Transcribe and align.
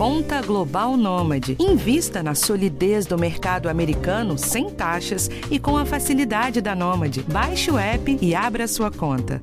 Conta 0.00 0.40
Global 0.40 0.96
Nômade. 0.96 1.58
Invista 1.60 2.22
na 2.22 2.34
solidez 2.34 3.04
do 3.04 3.18
mercado 3.18 3.68
americano 3.68 4.38
sem 4.38 4.70
taxas 4.70 5.28
e 5.50 5.58
com 5.58 5.76
a 5.76 5.84
facilidade 5.84 6.62
da 6.62 6.74
Nômade. 6.74 7.22
Baixe 7.24 7.70
o 7.70 7.76
app 7.76 8.18
e 8.18 8.34
abra 8.34 8.66
sua 8.66 8.90
conta. 8.90 9.38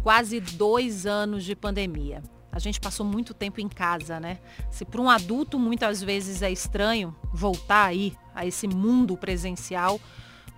Quase 0.00 0.38
dois 0.38 1.04
anos 1.04 1.42
de 1.42 1.56
pandemia. 1.56 2.22
A 2.52 2.60
gente 2.60 2.78
passou 2.78 3.04
muito 3.04 3.34
tempo 3.34 3.60
em 3.60 3.68
casa, 3.68 4.20
né? 4.20 4.38
Se 4.70 4.84
para 4.84 5.00
um 5.00 5.10
adulto 5.10 5.58
muitas 5.58 6.00
vezes 6.00 6.40
é 6.40 6.52
estranho 6.52 7.12
voltar 7.34 7.86
aí 7.86 8.12
a 8.32 8.46
esse 8.46 8.68
mundo 8.68 9.16
presencial, 9.16 10.00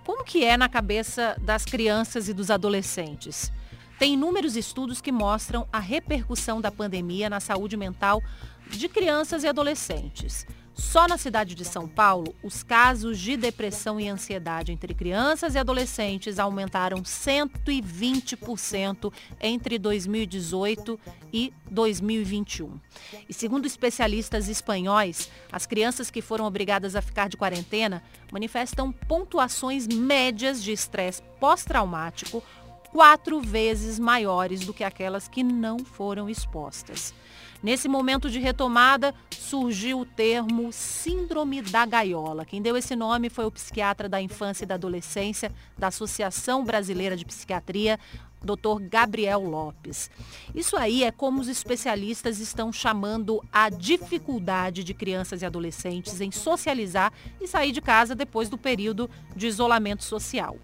como 0.05 0.23
que 0.23 0.43
é 0.43 0.55
na 0.55 0.69
cabeça 0.69 1.35
das 1.41 1.65
crianças 1.65 2.29
e 2.29 2.33
dos 2.35 2.51
adolescentes? 2.51 3.51
Tem 3.97 4.13
inúmeros 4.13 4.57
estudos 4.57 4.99
que 4.99 5.11
mostram 5.11 5.65
a 5.71 5.79
repercussão 5.79 6.59
da 6.59 6.71
pandemia 6.71 7.29
na 7.29 7.39
saúde 7.39 7.77
mental 7.77 8.21
de 8.69 8.89
crianças 8.89 9.43
e 9.43 9.47
adolescentes. 9.47 10.45
Só 10.73 11.07
na 11.07 11.17
cidade 11.17 11.55
de 11.55 11.63
São 11.63 11.87
Paulo, 11.87 12.35
os 12.43 12.61
casos 12.61 13.17
de 13.17 13.37
depressão 13.37 13.97
e 13.97 14.09
ansiedade 14.09 14.73
entre 14.73 14.93
crianças 14.93 15.55
e 15.55 15.57
adolescentes 15.57 16.37
aumentaram 16.37 17.01
120% 17.01 19.13
entre 19.39 19.79
2018 19.79 20.99
e 21.31 21.53
2021. 21.71 22.77
E 23.29 23.33
segundo 23.33 23.65
especialistas 23.65 24.49
espanhóis, 24.49 25.31
as 25.49 25.65
crianças 25.65 26.11
que 26.11 26.21
foram 26.21 26.43
obrigadas 26.43 26.97
a 26.97 27.01
ficar 27.01 27.29
de 27.29 27.37
quarentena 27.37 28.03
manifestam 28.29 28.91
pontuações 28.91 29.87
médias 29.87 30.61
de 30.61 30.73
estresse 30.73 31.23
pós-traumático 31.39 32.43
quatro 32.95 33.41
vezes 33.41 33.99
maiores 33.99 34.65
do 34.65 34.73
que 34.73 34.81
aquelas 34.81 35.27
que 35.27 35.43
não 35.43 35.79
foram 35.79 36.29
expostas. 36.29 37.13
Nesse 37.61 37.89
momento 37.89 38.29
de 38.29 38.39
retomada, 38.39 39.13
surgiu 39.31 39.99
o 39.99 40.05
termo 40.05 40.71
Síndrome 40.71 41.61
da 41.61 41.85
Gaiola. 41.85 42.45
Quem 42.45 42.61
deu 42.61 42.77
esse 42.77 42.95
nome 42.95 43.29
foi 43.29 43.43
o 43.43 43.51
psiquiatra 43.51 44.07
da 44.07 44.21
infância 44.21 44.63
e 44.63 44.65
da 44.65 44.75
adolescência 44.75 45.51
da 45.77 45.87
Associação 45.87 46.63
Brasileira 46.63 47.17
de 47.17 47.25
Psiquiatria, 47.25 47.99
Dr. 48.45 48.81
Gabriel 48.89 49.41
Lopes. 49.41 50.09
Isso 50.53 50.77
aí 50.77 51.03
é 51.03 51.11
como 51.11 51.41
os 51.41 51.47
especialistas 51.47 52.39
estão 52.39 52.71
chamando 52.71 53.43
a 53.51 53.69
dificuldade 53.69 54.83
de 54.83 54.93
crianças 54.93 55.41
e 55.41 55.45
adolescentes 55.45 56.21
em 56.21 56.31
socializar 56.31 57.11
e 57.41 57.47
sair 57.47 57.71
de 57.71 57.81
casa 57.81 58.15
depois 58.15 58.47
do 58.47 58.57
período 58.57 59.09
de 59.35 59.47
isolamento 59.47 60.03
social. 60.03 60.57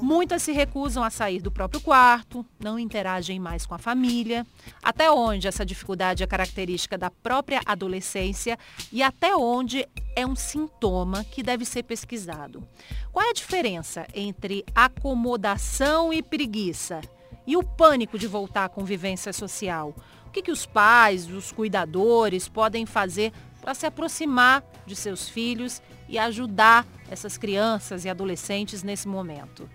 Muitas 0.00 0.42
se 0.42 0.52
recusam 0.52 1.02
a 1.02 1.10
sair 1.10 1.40
do 1.40 1.50
próprio 1.50 1.80
quarto, 1.80 2.44
não 2.58 2.78
interagem 2.78 3.38
mais 3.38 3.66
com 3.66 3.74
a 3.74 3.78
família. 3.78 4.46
Até 4.82 5.10
onde 5.10 5.48
essa 5.48 5.64
dificuldade 5.64 6.22
é 6.22 6.26
característica 6.26 6.96
da 6.96 7.10
própria 7.10 7.60
adolescência 7.66 8.58
e 8.92 9.02
até 9.02 9.34
onde 9.36 9.86
é 10.16 10.26
um 10.26 10.36
sintoma 10.36 11.24
que 11.24 11.42
deve 11.42 11.64
ser 11.64 11.82
pesquisado. 11.82 12.66
Qual 13.12 13.24
é 13.24 13.30
a 13.30 13.34
diferença 13.34 14.06
entre 14.14 14.64
acomodação 14.74 16.12
e 16.12 16.22
preguiça? 16.22 17.00
E 17.46 17.56
o 17.56 17.62
pânico 17.62 18.18
de 18.18 18.26
voltar 18.26 18.64
à 18.64 18.68
convivência 18.68 19.32
social? 19.32 19.94
O 20.26 20.30
que, 20.30 20.42
que 20.42 20.50
os 20.50 20.66
pais, 20.66 21.30
os 21.30 21.52
cuidadores 21.52 22.48
podem 22.48 22.86
fazer 22.86 23.32
para 23.60 23.74
se 23.74 23.86
aproximar 23.86 24.64
de 24.86 24.96
seus 24.96 25.28
filhos 25.28 25.82
e 26.08 26.18
ajudar 26.18 26.86
essas 27.10 27.36
crianças 27.36 28.04
e 28.04 28.08
adolescentes 28.08 28.82
nesse 28.82 29.06
momento? 29.06 29.68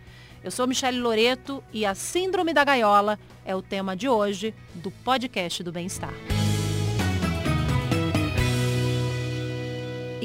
Eu 0.44 0.52
sou 0.52 0.68
Michele 0.68 1.00
Loreto 1.00 1.64
e 1.72 1.86
a 1.86 1.94
Síndrome 1.94 2.54
da 2.54 2.64
Gaiola 2.64 3.20
é 3.46 3.56
o 3.56 3.62
tema 3.62 3.96
de 3.96 4.08
hoje 4.08 4.54
do 4.76 4.90
podcast 4.90 5.62
do 5.62 5.72
Bem-Estar. 5.72 6.14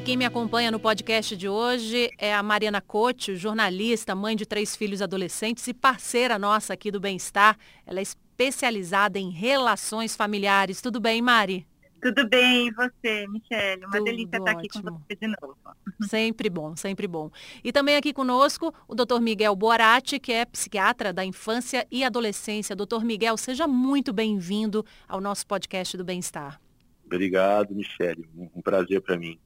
Quem 0.04 0.18
me 0.18 0.26
acompanha 0.26 0.70
no 0.70 0.78
podcast 0.78 1.34
de 1.34 1.48
hoje 1.48 2.10
é 2.18 2.34
a 2.34 2.42
Mariana 2.42 2.82
Cote, 2.82 3.36
jornalista, 3.36 4.14
mãe 4.14 4.36
de 4.36 4.44
três 4.44 4.76
filhos 4.76 5.00
adolescentes 5.00 5.66
e 5.66 5.72
parceira 5.72 6.38
nossa 6.38 6.74
aqui 6.74 6.90
do 6.90 7.00
Bem-Estar. 7.00 7.56
Ela 7.86 8.00
é 8.00 8.02
especializada 8.02 9.18
em 9.18 9.30
relações 9.30 10.14
familiares. 10.14 10.82
Tudo 10.82 11.00
bem, 11.00 11.22
Mari? 11.22 11.66
Tudo 12.02 12.28
bem, 12.28 12.68
e 12.68 12.70
você, 12.72 13.26
Michelle? 13.28 13.86
Uma 13.86 13.92
Tudo 13.92 14.04
delícia 14.04 14.36
estar 14.36 14.50
aqui 14.50 14.68
com 14.68 14.82
você 14.82 15.16
de 15.18 15.26
novo. 15.26 15.56
Sempre 16.06 16.50
bom, 16.50 16.76
sempre 16.76 17.06
bom. 17.06 17.30
E 17.62 17.72
também 17.72 17.96
aqui 17.96 18.12
conosco 18.12 18.74
o 18.86 18.94
Dr. 18.94 19.20
Miguel 19.22 19.56
Boarati, 19.56 20.18
que 20.18 20.32
é 20.32 20.44
psiquiatra 20.44 21.14
da 21.14 21.24
infância 21.24 21.86
e 21.90 22.04
adolescência. 22.04 22.76
Doutor 22.76 23.04
Miguel, 23.04 23.38
seja 23.38 23.66
muito 23.66 24.12
bem-vindo 24.12 24.84
ao 25.08 25.18
nosso 25.18 25.46
podcast 25.46 25.96
do 25.96 26.04
Bem-Estar. 26.04 26.60
Obrigado, 27.06 27.74
Michelle. 27.74 28.28
Um 28.54 28.60
prazer 28.60 29.00
para 29.00 29.16
mim. 29.16 29.38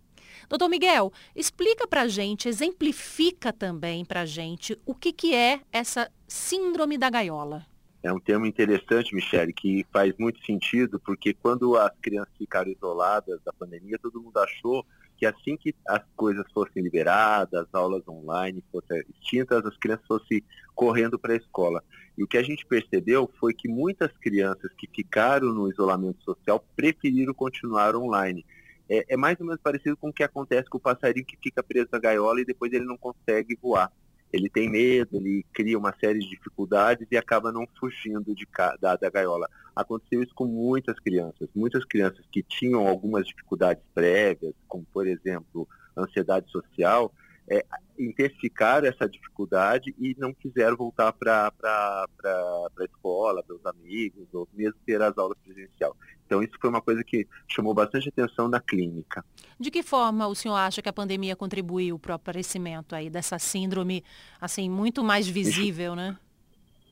Doutor 0.48 0.68
Miguel, 0.68 1.12
explica 1.36 1.86
para 1.86 2.02
a 2.02 2.08
gente, 2.08 2.48
exemplifica 2.48 3.52
também 3.52 4.02
para 4.04 4.22
a 4.22 4.26
gente 4.26 4.78
o 4.86 4.94
que, 4.94 5.12
que 5.12 5.34
é 5.34 5.60
essa 5.70 6.10
síndrome 6.26 6.96
da 6.96 7.10
gaiola. 7.10 7.66
É 8.02 8.10
um 8.10 8.20
termo 8.20 8.46
interessante, 8.46 9.14
Michele, 9.14 9.52
que 9.52 9.84
faz 9.92 10.14
muito 10.18 10.42
sentido, 10.46 10.98
porque 11.00 11.34
quando 11.34 11.76
as 11.76 11.92
crianças 12.00 12.32
ficaram 12.38 12.70
isoladas 12.70 13.40
da 13.44 13.52
pandemia, 13.52 13.98
todo 14.00 14.22
mundo 14.22 14.38
achou 14.38 14.86
que 15.18 15.26
assim 15.26 15.56
que 15.56 15.74
as 15.86 16.00
coisas 16.16 16.46
fossem 16.54 16.82
liberadas, 16.82 17.66
as 17.66 17.74
aulas 17.74 18.06
online 18.08 18.64
fossem 18.70 19.02
extintas, 19.20 19.66
as 19.66 19.76
crianças 19.76 20.06
fossem 20.06 20.42
correndo 20.74 21.18
para 21.18 21.34
a 21.34 21.36
escola. 21.36 21.82
E 22.16 22.22
o 22.22 22.26
que 22.26 22.38
a 22.38 22.42
gente 22.42 22.64
percebeu 22.64 23.28
foi 23.38 23.52
que 23.52 23.68
muitas 23.68 24.16
crianças 24.18 24.72
que 24.78 24.88
ficaram 24.94 25.52
no 25.52 25.68
isolamento 25.68 26.22
social 26.22 26.64
preferiram 26.76 27.34
continuar 27.34 27.96
online 27.96 28.46
é, 28.88 29.04
é, 29.08 29.16
mais 29.16 29.38
ou 29.40 29.46
menos 29.46 29.60
parecido 29.60 29.96
com 29.96 30.08
o 30.08 30.12
que 30.12 30.22
acontece 30.22 30.68
com 30.68 30.78
o 30.78 30.80
passarinho 30.80 31.26
que 31.26 31.36
fica 31.36 31.62
preso 31.62 31.88
na 31.92 31.98
gaiola 31.98 32.40
e 32.40 32.44
depois 32.44 32.72
ele 32.72 32.84
não 32.84 32.96
consegue 32.96 33.58
voar. 33.60 33.92
Ele 34.32 34.50
tem 34.50 34.68
medo, 34.68 35.16
ele 35.16 35.44
cria 35.54 35.78
uma 35.78 35.94
série 35.98 36.18
de 36.18 36.28
dificuldades 36.28 37.06
e 37.10 37.16
acaba 37.16 37.50
não 37.50 37.66
fugindo 37.78 38.34
de, 38.34 38.46
da, 38.80 38.96
da 38.96 39.10
gaiola. 39.10 39.48
Aconteceu 39.74 40.22
isso 40.22 40.34
com 40.34 40.44
muitas 40.44 40.98
crianças. 41.00 41.48
Muitas 41.54 41.84
crianças 41.84 42.24
que 42.30 42.42
tinham 42.42 42.86
algumas 42.86 43.26
dificuldades 43.26 43.82
prévias, 43.94 44.54
como 44.66 44.84
por 44.92 45.06
exemplo 45.06 45.66
ansiedade 45.96 46.50
social, 46.50 47.12
é, 47.50 47.64
intensificaram 47.98 48.86
essa 48.86 49.08
dificuldade 49.08 49.94
e 49.98 50.14
não 50.18 50.32
quiseram 50.32 50.76
voltar 50.76 51.12
para 51.12 51.52
a 51.58 52.84
escola, 52.84 53.42
para 53.42 53.56
os 53.56 53.66
amigos, 53.66 54.26
ou 54.32 54.46
mesmo 54.52 54.78
ter 54.84 55.00
as 55.02 55.16
aulas 55.16 55.36
presencial. 55.44 55.96
Então, 56.26 56.42
isso 56.42 56.52
foi 56.60 56.68
uma 56.68 56.82
coisa 56.82 57.02
que 57.02 57.26
chamou 57.48 57.72
bastante 57.72 58.10
atenção 58.10 58.48
na 58.48 58.60
clínica. 58.60 59.24
De 59.58 59.70
que 59.70 59.82
forma 59.82 60.26
o 60.26 60.34
senhor 60.34 60.56
acha 60.56 60.82
que 60.82 60.88
a 60.88 60.92
pandemia 60.92 61.34
contribuiu 61.34 61.98
para 61.98 62.12
o 62.12 62.14
aparecimento 62.14 62.94
aí 62.94 63.08
dessa 63.08 63.38
síndrome, 63.38 64.04
assim, 64.38 64.68
muito 64.68 65.02
mais 65.02 65.26
visível, 65.26 65.96
né? 65.96 66.18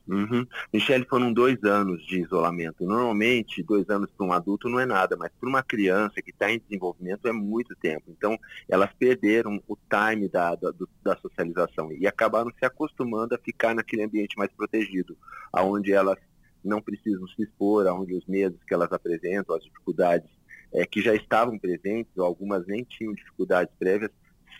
Uhum. 0.07 0.47
Michele, 0.73 1.05
foram 1.05 1.33
dois 1.33 1.61
anos 1.63 2.05
de 2.05 2.21
isolamento. 2.21 2.85
Normalmente, 2.85 3.61
dois 3.61 3.89
anos 3.89 4.09
para 4.15 4.25
um 4.25 4.31
adulto 4.31 4.69
não 4.69 4.79
é 4.79 4.85
nada, 4.85 5.17
mas 5.17 5.31
para 5.37 5.49
uma 5.49 5.61
criança 5.61 6.21
que 6.21 6.31
está 6.31 6.49
em 6.51 6.59
desenvolvimento 6.59 7.27
é 7.27 7.31
muito 7.33 7.75
tempo. 7.75 8.05
Então, 8.07 8.39
elas 8.69 8.89
perderam 8.97 9.61
o 9.67 9.75
time 9.75 10.29
da, 10.29 10.55
da, 10.55 10.71
da, 11.03 11.17
socialização 11.17 11.91
e 11.91 12.07
acabaram 12.07 12.51
se 12.57 12.65
acostumando 12.65 13.35
a 13.35 13.37
ficar 13.37 13.75
naquele 13.75 14.03
ambiente 14.03 14.37
mais 14.37 14.51
protegido, 14.53 15.17
onde 15.53 15.91
elas 15.91 16.17
não 16.63 16.81
precisam 16.81 17.27
se 17.27 17.43
expor, 17.43 17.85
onde 17.87 18.13
os 18.13 18.25
medos 18.25 18.63
que 18.65 18.73
elas 18.73 18.91
apresentam, 18.91 19.55
as 19.55 19.63
dificuldades 19.63 20.29
é, 20.73 20.85
que 20.85 21.01
já 21.01 21.13
estavam 21.13 21.57
presentes, 21.59 22.11
ou 22.17 22.25
algumas 22.25 22.65
nem 22.65 22.83
tinham 22.83 23.13
dificuldades 23.13 23.73
prévias, 23.77 24.11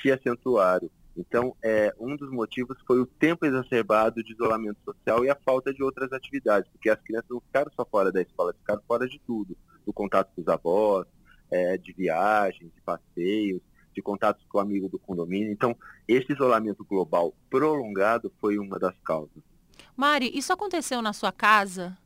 se 0.02 0.12
acentuaram. 0.12 0.90
Então, 1.18 1.56
é, 1.64 1.94
um 2.00 2.16
dos 2.16 2.32
motivos 2.32 2.78
foi 2.86 3.00
o 3.00 3.06
tempo 3.06 3.46
exacerbado 3.46 4.24
de 4.24 4.34
isolamento 4.34 4.78
social 4.86 5.26
e 5.26 5.30
a 5.30 5.36
falta 5.36 5.74
de 5.74 5.82
outras 5.82 6.14
atividades, 6.14 6.70
porque 6.72 6.90
as 6.90 7.02
crianças 7.02 7.30
não 7.30 7.42
ficaram 7.42 7.72
só 7.76 7.84
fora 7.84 8.12
da 8.12 8.22
escola, 8.22 8.54
ficaram 8.54 8.82
fora 8.88 9.08
de 9.08 9.20
tudo, 9.26 9.58
do 9.86 9.92
contato 9.92 10.32
com 10.36 10.42
os 10.42 10.48
avós, 10.48 11.08
é, 11.52 11.78
de 11.78 11.92
viagens, 11.94 12.72
de 12.74 12.82
passeios, 12.82 13.62
de 13.94 14.02
contatos 14.02 14.46
com 14.48 14.60
o 14.60 14.62
amigo 14.62 14.88
do 14.88 15.00
condomínio. 15.00 15.52
Então, 15.52 15.76
esse 16.08 16.32
isolamento 16.32 16.86
global 16.86 17.34
prolongado 17.50 18.32
foi 18.40 18.60
uma 18.60 18.78
das 18.78 18.96
causas. 19.04 19.44
Mari, 19.96 20.32
isso 20.38 20.54
aconteceu 20.54 21.02
na 21.02 21.14
sua 21.14 21.32
casa? 21.32 21.98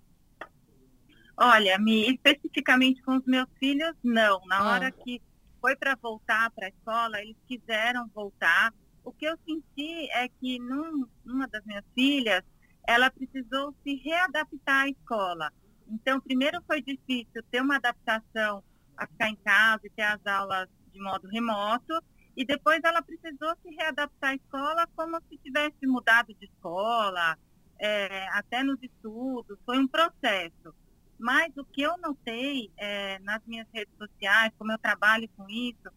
Olha, 1.35 1.77
me, 1.77 2.09
especificamente 2.09 3.01
com 3.01 3.17
os 3.17 3.25
meus 3.25 3.47
filhos, 3.59 3.93
não. 4.01 4.45
Na 4.45 4.59
ah. 4.59 4.71
hora 4.71 4.91
que 4.91 5.21
foi 5.59 5.75
para 5.75 5.95
voltar 5.95 6.49
para 6.51 6.67
a 6.67 6.69
escola, 6.69 7.21
eles 7.21 7.35
quiseram 7.47 8.09
voltar, 8.13 8.73
o 9.03 9.11
que 9.11 9.25
eu 9.25 9.37
senti 9.45 10.09
é 10.11 10.27
que 10.27 10.59
num, 10.59 11.07
numa 11.25 11.47
das 11.47 11.63
minhas 11.65 11.85
filhas, 11.93 12.43
ela 12.87 13.09
precisou 13.09 13.75
se 13.83 13.95
readaptar 13.95 14.85
à 14.85 14.89
escola. 14.89 15.51
Então, 15.87 16.19
primeiro 16.21 16.61
foi 16.65 16.81
difícil 16.81 17.43
ter 17.51 17.61
uma 17.61 17.75
adaptação 17.75 18.63
a 18.97 19.07
ficar 19.07 19.29
em 19.29 19.35
casa 19.35 19.81
e 19.85 19.89
ter 19.89 20.03
as 20.03 20.25
aulas 20.25 20.69
de 20.91 21.01
modo 21.01 21.27
remoto, 21.27 22.01
e 22.35 22.45
depois 22.45 22.79
ela 22.83 23.01
precisou 23.01 23.55
se 23.61 23.69
readaptar 23.75 24.31
à 24.31 24.35
escola 24.35 24.87
como 24.95 25.21
se 25.29 25.37
tivesse 25.37 25.85
mudado 25.85 26.33
de 26.33 26.45
escola, 26.45 27.37
é, 27.79 28.27
até 28.29 28.63
nos 28.63 28.81
estudos, 28.81 29.57
foi 29.65 29.79
um 29.79 29.87
processo. 29.87 30.73
Mas 31.19 31.55
o 31.57 31.65
que 31.65 31.81
eu 31.81 31.97
notei 31.97 32.71
é, 32.77 33.19
nas 33.19 33.41
minhas 33.45 33.67
redes 33.73 33.93
sociais, 33.97 34.51
como 34.57 34.71
eu 34.71 34.77
trabalho 34.77 35.29
com 35.35 35.47
isso, 35.49 35.89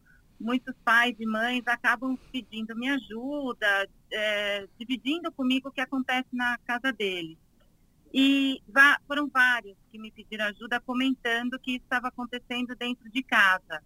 muitos 0.45 0.75
pais 0.85 1.17
e 1.19 1.25
mães 1.25 1.67
acabam 1.67 2.17
pedindo 2.31 2.77
minha 2.77 2.95
ajuda, 2.95 3.89
é, 4.13 4.69
dividindo 4.79 5.33
comigo 5.33 5.69
o 5.69 5.73
que 5.73 5.81
acontece 5.81 6.29
na 6.33 6.59
casa 6.59 6.93
deles. 6.93 7.39
E 8.13 8.63
foram 9.09 9.27
vários 9.29 9.77
que 9.91 9.99
me 9.99 10.13
pediram 10.13 10.45
ajuda 10.45 10.79
comentando 10.81 11.59
que 11.59 11.77
estava 11.77 12.09
acontecendo 12.09 12.77
dentro 12.77 13.11
de 13.11 13.23
casa. 13.23 13.83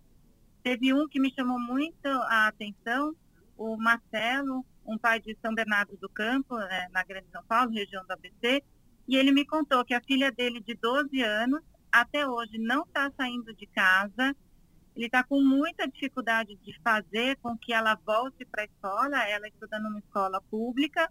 Teve 0.63 0.93
um 0.93 1.09
que 1.09 1.21
me 1.21 1.33
chamou 1.33 1.59
muito 1.59 2.07
a 2.07 2.49
atenção, 2.49 3.15
o 3.57 3.77
Marcelo, 3.77 4.67
um 4.85 4.99
pai 4.99 5.21
de 5.21 5.37
São 5.41 5.55
Bernardo 5.55 5.97
do 5.97 6.09
Campo, 6.09 6.59
né, 6.59 6.89
na 6.91 7.05
Grande 7.05 7.29
São 7.31 7.43
Paulo, 7.45 7.71
região 7.71 8.05
do 8.05 8.13
ABC, 8.13 8.63
e 9.07 9.17
ele 9.17 9.33
me 9.33 9.47
contou 9.47 9.85
que 9.85 9.95
a 9.95 10.03
filha 10.03 10.31
dele, 10.31 10.61
de 10.61 10.75
12 10.75 11.23
anos, 11.23 11.63
até 11.91 12.27
hoje 12.27 12.59
não 12.59 12.83
está 12.83 13.11
saindo 13.17 13.55
de 13.55 13.67
casa, 13.67 14.37
ele 14.99 15.07
está 15.07 15.23
com 15.23 15.41
muita 15.41 15.87
dificuldade 15.87 16.57
de 16.57 16.77
fazer 16.83 17.37
com 17.37 17.57
que 17.57 17.73
ela 17.73 17.95
volte 18.05 18.45
para 18.45 18.63
a 18.63 18.65
escola, 18.65 19.29
ela 19.29 19.47
estuda 19.47 19.79
numa 19.79 20.01
escola 20.01 20.41
pública. 20.51 21.09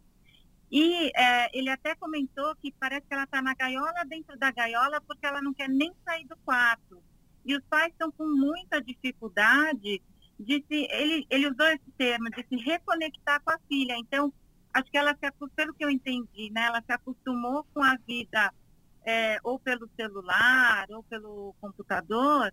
E 0.69 1.09
é, 1.15 1.57
ele 1.57 1.69
até 1.69 1.95
comentou 1.95 2.53
que 2.57 2.73
parece 2.73 3.07
que 3.07 3.13
ela 3.13 3.23
está 3.23 3.41
na 3.41 3.53
gaiola 3.53 4.03
dentro 4.05 4.37
da 4.37 4.51
gaiola 4.51 4.99
porque 4.99 5.25
ela 5.25 5.41
não 5.41 5.53
quer 5.53 5.69
nem 5.69 5.95
sair 6.03 6.25
do 6.27 6.35
quarto. 6.43 7.01
E 7.45 7.55
os 7.55 7.63
pais 7.69 7.93
estão 7.93 8.11
com 8.11 8.25
muita 8.25 8.81
dificuldade 8.81 10.01
de 10.37 10.65
se. 10.67 10.87
Ele, 10.91 11.25
ele 11.29 11.47
usou 11.49 11.67
esse 11.67 11.89
termo, 11.97 12.29
de 12.29 12.45
se 12.45 12.57
reconectar 12.57 13.41
com 13.41 13.51
a 13.51 13.59
filha. 13.69 13.95
Então, 13.97 14.33
acho 14.73 14.91
que 14.91 14.97
ela 14.97 15.15
se 15.15 15.47
pelo 15.55 15.73
que 15.73 15.85
eu 15.85 15.89
entendi, 15.89 16.49
né, 16.51 16.63
ela 16.63 16.83
se 16.85 16.91
acostumou 16.91 17.65
com 17.73 17.81
a 17.81 17.95
vida 18.05 18.53
é, 19.05 19.39
ou 19.45 19.57
pelo 19.57 19.89
celular 19.95 20.87
ou 20.89 21.03
pelo 21.03 21.55
computador 21.61 22.51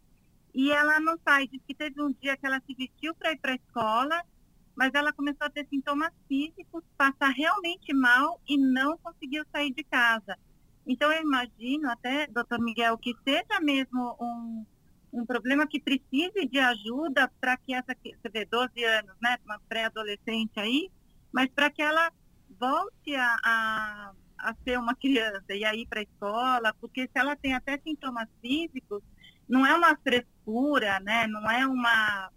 e 0.54 0.70
ela 0.70 1.00
não 1.00 1.18
sai. 1.24 1.48
Diz 1.48 1.60
que 1.66 1.74
teve 1.74 2.00
um 2.00 2.12
dia 2.12 2.36
que 2.36 2.46
ela 2.46 2.62
se 2.64 2.74
vestiu 2.74 3.14
para 3.14 3.32
ir 3.32 3.38
para 3.38 3.52
a 3.52 3.56
escola, 3.56 4.22
mas 4.76 4.92
ela 4.94 5.12
começou 5.12 5.46
a 5.46 5.50
ter 5.50 5.66
sintomas 5.68 6.12
físicos, 6.28 6.84
passar 6.96 7.30
realmente 7.30 7.92
mal 7.92 8.40
e 8.48 8.56
não 8.56 8.96
conseguiu 8.98 9.44
sair 9.52 9.72
de 9.72 9.82
casa. 9.84 10.38
Então, 10.86 11.10
eu 11.12 11.22
imagino 11.22 11.90
até, 11.90 12.26
doutor 12.26 12.60
Miguel, 12.60 12.96
que 12.98 13.14
seja 13.24 13.58
mesmo 13.60 14.16
um, 14.20 14.66
um 15.12 15.26
problema 15.26 15.66
que 15.66 15.80
precise 15.80 16.46
de 16.46 16.58
ajuda 16.58 17.30
para 17.40 17.56
que 17.56 17.74
essa, 17.74 17.96
você 18.02 18.28
vê, 18.30 18.44
12 18.44 18.84
anos, 18.84 19.14
né, 19.22 19.38
uma 19.44 19.58
pré-adolescente 19.68 20.60
aí, 20.60 20.90
mas 21.32 21.48
para 21.50 21.70
que 21.70 21.82
ela 21.82 22.12
volte 22.60 23.14
a, 23.14 23.36
a, 23.44 24.12
a 24.38 24.54
ser 24.62 24.78
uma 24.78 24.94
criança 24.94 25.54
e 25.54 25.64
a 25.64 25.74
ir 25.74 25.86
para 25.86 26.00
a 26.00 26.02
escola, 26.02 26.74
porque 26.80 27.02
se 27.04 27.18
ela 27.18 27.34
tem 27.34 27.54
até 27.54 27.78
sintomas 27.78 28.28
físicos, 28.42 29.02
não 29.48 29.66
é 29.66 29.74
uma 29.74 29.96
frescura, 29.96 31.00
né? 31.00 31.26
Não 31.26 31.50
é 31.50 31.66
uma 31.66 32.30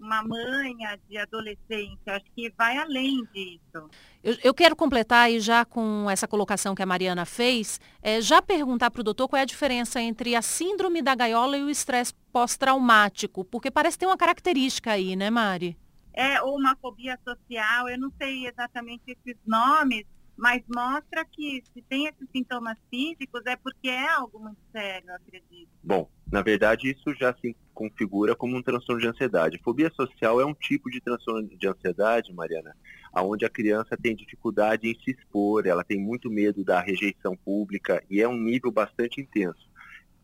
uma 0.00 0.22
manha 0.22 0.98
de 1.08 1.18
adolescente, 1.18 1.98
acho 2.06 2.24
que 2.34 2.52
vai 2.56 2.76
além 2.76 3.24
disso. 3.32 3.90
Eu, 4.22 4.36
eu 4.44 4.54
quero 4.54 4.76
completar 4.76 5.26
aí 5.26 5.40
já 5.40 5.64
com 5.64 6.08
essa 6.08 6.28
colocação 6.28 6.74
que 6.74 6.82
a 6.82 6.86
Mariana 6.86 7.24
fez, 7.24 7.80
é, 8.00 8.20
já 8.20 8.40
perguntar 8.40 8.90
para 8.90 9.00
o 9.00 9.04
doutor 9.04 9.28
qual 9.28 9.38
é 9.38 9.42
a 9.42 9.46
diferença 9.46 10.00
entre 10.00 10.34
a 10.34 10.42
síndrome 10.42 11.02
da 11.02 11.14
gaiola 11.14 11.58
e 11.58 11.62
o 11.62 11.70
estresse 11.70 12.14
pós-traumático, 12.32 13.44
porque 13.44 13.70
parece 13.70 13.98
ter 13.98 14.06
uma 14.06 14.16
característica 14.16 14.92
aí, 14.92 15.16
né, 15.16 15.30
Mari? 15.30 15.76
É, 16.14 16.40
ou 16.42 16.56
uma 16.56 16.76
fobia 16.76 17.18
social, 17.24 17.88
eu 17.88 17.98
não 17.98 18.12
sei 18.18 18.46
exatamente 18.46 19.02
esses 19.06 19.36
nomes, 19.46 20.04
mas 20.36 20.62
mostra 20.72 21.24
que 21.24 21.62
se 21.72 21.82
tem 21.82 22.06
esses 22.06 22.28
sintomas 22.30 22.78
físicos 22.88 23.42
é 23.46 23.56
porque 23.56 23.88
é 23.88 24.08
algo 24.08 24.38
muito 24.38 24.60
sério, 24.72 25.12
acredito. 25.14 25.68
Bom, 25.82 26.08
na 26.30 26.42
verdade 26.42 26.90
isso 26.90 27.14
já 27.14 27.34
se 27.34 27.56
configura 27.72 28.34
como 28.34 28.56
um 28.56 28.62
transtorno 28.62 29.00
de 29.00 29.08
ansiedade. 29.08 29.60
Fobia 29.62 29.90
social 29.90 30.40
é 30.40 30.44
um 30.44 30.54
tipo 30.54 30.90
de 30.90 31.00
transtorno 31.00 31.48
de 31.48 31.68
ansiedade, 31.68 32.32
Mariana, 32.32 32.74
onde 33.14 33.44
a 33.44 33.50
criança 33.50 33.96
tem 33.96 34.16
dificuldade 34.16 34.88
em 34.88 34.94
se 35.02 35.12
expor, 35.12 35.66
ela 35.66 35.84
tem 35.84 35.98
muito 35.98 36.30
medo 36.30 36.64
da 36.64 36.80
rejeição 36.80 37.36
pública 37.36 38.02
e 38.10 38.20
é 38.20 38.28
um 38.28 38.36
nível 38.36 38.70
bastante 38.70 39.20
intenso. 39.20 39.68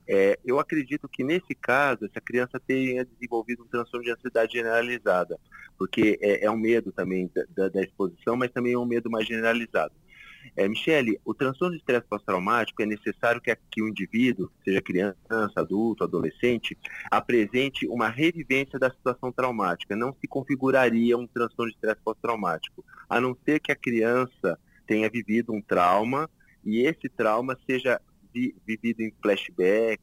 É, 0.07 0.39
eu 0.45 0.59
acredito 0.59 1.09
que 1.09 1.25
nesse 1.25 1.55
caso, 1.55 2.05
essa 2.05 2.21
criança 2.21 2.61
tenha 2.61 3.05
desenvolvido 3.05 3.63
um 3.63 3.67
transtorno 3.67 4.05
de 4.05 4.13
ansiedade 4.13 4.53
generalizada, 4.53 5.39
porque 5.79 6.19
é, 6.21 6.45
é 6.45 6.51
um 6.51 6.59
medo 6.59 6.93
também 6.93 7.31
da, 7.55 7.69
da, 7.69 7.83
exposição, 7.83 8.37
mas 8.37 8.51
também 8.51 8.75
é 8.75 8.79
um 8.79 8.85
medo 8.85 9.11
mais 9.11 9.27
generalizado. 9.27 9.95
É, 10.57 10.69
Michele, 10.69 11.21
o 11.25 11.35
transtorno 11.35 11.75
de 11.75 11.81
estresse 11.81 12.07
pós-traumático 12.09 12.83
é 12.83 12.87
necessário 12.87 13.41
que, 13.41 13.57
que 13.71 13.83
o 13.83 13.89
indivíduo, 13.89 14.51
seja 14.65 14.81
criança, 14.81 15.17
adulto, 15.57 16.05
adolescente, 16.05 16.77
apresente 17.11 17.87
uma 17.87 18.09
revivência 18.09 18.79
da 18.79 18.91
situação 18.91 19.33
traumática. 19.33 19.97
Não 19.97 20.15
se 20.21 20.27
configuraria 20.27 21.17
um 21.17 21.27
transtorno 21.27 21.71
de 21.71 21.77
estresse 21.77 22.01
pós-traumático, 22.05 22.85
a 23.09 23.21
não 23.21 23.37
ser 23.45 23.61
que 23.61 23.73
a 23.73 23.77
criança 23.77 24.59
tenha 24.87 25.09
vivido 25.09 25.53
um 25.53 25.63
trauma 25.63 26.29
e 26.65 26.81
esse 26.81 27.09
trauma 27.09 27.59
seja 27.67 28.01
vi, 28.33 28.55
vivido 28.67 29.01
em 29.01 29.13
flashback, 29.23 30.03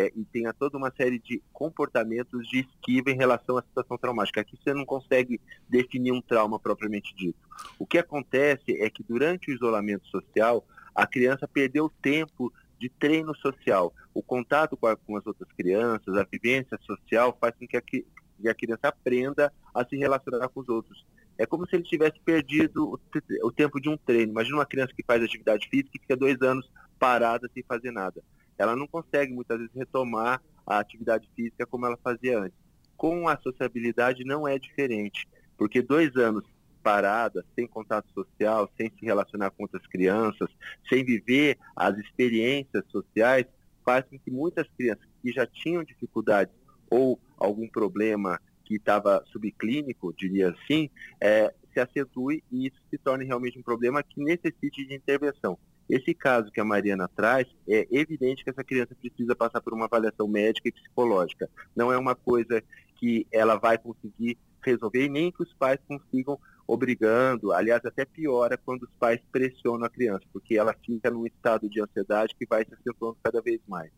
é, 0.00 0.10
e 0.16 0.24
tenha 0.24 0.52
toda 0.54 0.78
uma 0.78 0.90
série 0.90 1.18
de 1.18 1.42
comportamentos 1.52 2.48
de 2.48 2.60
esquiva 2.60 3.10
em 3.10 3.16
relação 3.16 3.58
à 3.58 3.62
situação 3.62 3.98
traumática. 3.98 4.40
Aqui 4.40 4.56
você 4.56 4.72
não 4.72 4.86
consegue 4.86 5.38
definir 5.68 6.12
um 6.12 6.22
trauma 6.22 6.58
propriamente 6.58 7.14
dito. 7.14 7.38
O 7.78 7.86
que 7.86 7.98
acontece 7.98 8.80
é 8.80 8.88
que 8.88 9.02
durante 9.02 9.50
o 9.50 9.54
isolamento 9.54 10.06
social, 10.08 10.64
a 10.94 11.06
criança 11.06 11.46
perdeu 11.46 11.90
tempo 12.00 12.50
de 12.78 12.88
treino 12.88 13.36
social. 13.36 13.92
O 14.14 14.22
contato 14.22 14.74
com, 14.74 14.86
a, 14.86 14.96
com 14.96 15.16
as 15.16 15.26
outras 15.26 15.52
crianças, 15.52 16.16
a 16.16 16.24
vivência 16.24 16.78
social 16.82 17.36
faz 17.38 17.54
com 17.56 17.68
que 17.68 17.76
a, 17.76 17.82
que 17.82 18.06
a 18.46 18.54
criança 18.54 18.88
aprenda 18.88 19.52
a 19.74 19.84
se 19.84 19.96
relacionar 19.96 20.48
com 20.48 20.60
os 20.60 20.68
outros. 20.68 21.04
É 21.36 21.44
como 21.44 21.66
se 21.66 21.76
ele 21.76 21.84
tivesse 21.84 22.18
perdido 22.20 22.94
o, 22.94 23.46
o 23.46 23.52
tempo 23.52 23.78
de 23.78 23.90
um 23.90 23.98
treino. 23.98 24.32
Imagina 24.32 24.56
uma 24.56 24.66
criança 24.66 24.94
que 24.94 25.04
faz 25.04 25.22
atividade 25.22 25.68
física 25.68 25.90
e 25.94 26.00
fica 26.00 26.16
dois 26.16 26.40
anos 26.40 26.70
parada 26.98 27.50
sem 27.52 27.62
fazer 27.62 27.90
nada 27.90 28.22
ela 28.60 28.76
não 28.76 28.86
consegue 28.86 29.32
muitas 29.32 29.56
vezes 29.56 29.74
retomar 29.74 30.42
a 30.66 30.78
atividade 30.78 31.26
física 31.34 31.64
como 31.64 31.86
ela 31.86 31.98
fazia 32.04 32.38
antes. 32.38 32.58
Com 32.94 33.26
a 33.26 33.38
sociabilidade 33.38 34.22
não 34.22 34.46
é 34.46 34.58
diferente, 34.58 35.26
porque 35.56 35.80
dois 35.80 36.14
anos 36.16 36.44
parada, 36.82 37.42
sem 37.54 37.66
contato 37.66 38.06
social, 38.12 38.70
sem 38.76 38.90
se 38.90 39.04
relacionar 39.04 39.50
com 39.50 39.62
outras 39.62 39.86
crianças, 39.86 40.50
sem 40.90 41.02
viver 41.02 41.56
as 41.74 41.96
experiências 41.96 42.84
sociais, 42.90 43.46
faz 43.82 44.04
com 44.04 44.18
que 44.18 44.30
muitas 44.30 44.68
crianças 44.76 45.06
que 45.22 45.32
já 45.32 45.46
tinham 45.46 45.82
dificuldades 45.82 46.54
ou 46.90 47.18
algum 47.38 47.66
problema 47.66 48.38
que 48.66 48.74
estava 48.76 49.24
subclínico, 49.32 50.12
diria 50.12 50.50
assim, 50.50 50.90
é, 51.18 51.54
se 51.72 51.80
acentue 51.80 52.42
e 52.50 52.66
isso 52.66 52.80
se 52.90 52.98
torne 52.98 53.24
realmente 53.24 53.58
um 53.58 53.62
problema 53.62 54.02
que 54.02 54.22
necessite 54.22 54.86
de 54.86 54.94
intervenção. 54.94 55.58
Esse 55.88 56.14
caso 56.14 56.52
que 56.52 56.60
a 56.60 56.64
Mariana 56.64 57.08
traz, 57.08 57.48
é 57.68 57.86
evidente 57.90 58.44
que 58.44 58.50
essa 58.50 58.62
criança 58.62 58.94
precisa 58.94 59.34
passar 59.34 59.60
por 59.60 59.74
uma 59.74 59.86
avaliação 59.86 60.28
médica 60.28 60.68
e 60.68 60.72
psicológica. 60.72 61.50
Não 61.74 61.92
é 61.92 61.98
uma 61.98 62.14
coisa 62.14 62.62
que 62.96 63.26
ela 63.32 63.56
vai 63.56 63.76
conseguir 63.76 64.38
resolver 64.62 65.06
e 65.06 65.08
nem 65.08 65.32
que 65.32 65.42
os 65.42 65.52
pais 65.54 65.80
consigam 65.88 66.38
obrigando, 66.66 67.52
aliás, 67.52 67.84
até 67.84 68.04
piora 68.04 68.56
quando 68.56 68.84
os 68.84 68.90
pais 69.00 69.20
pressionam 69.32 69.84
a 69.84 69.90
criança, 69.90 70.24
porque 70.32 70.56
ela 70.56 70.72
fica 70.86 71.10
num 71.10 71.26
estado 71.26 71.68
de 71.68 71.80
ansiedade 71.80 72.36
que 72.38 72.46
vai 72.46 72.64
se 72.64 72.72
acentuando 72.72 73.18
cada 73.22 73.42
vez 73.42 73.60
mais. 73.66 73.90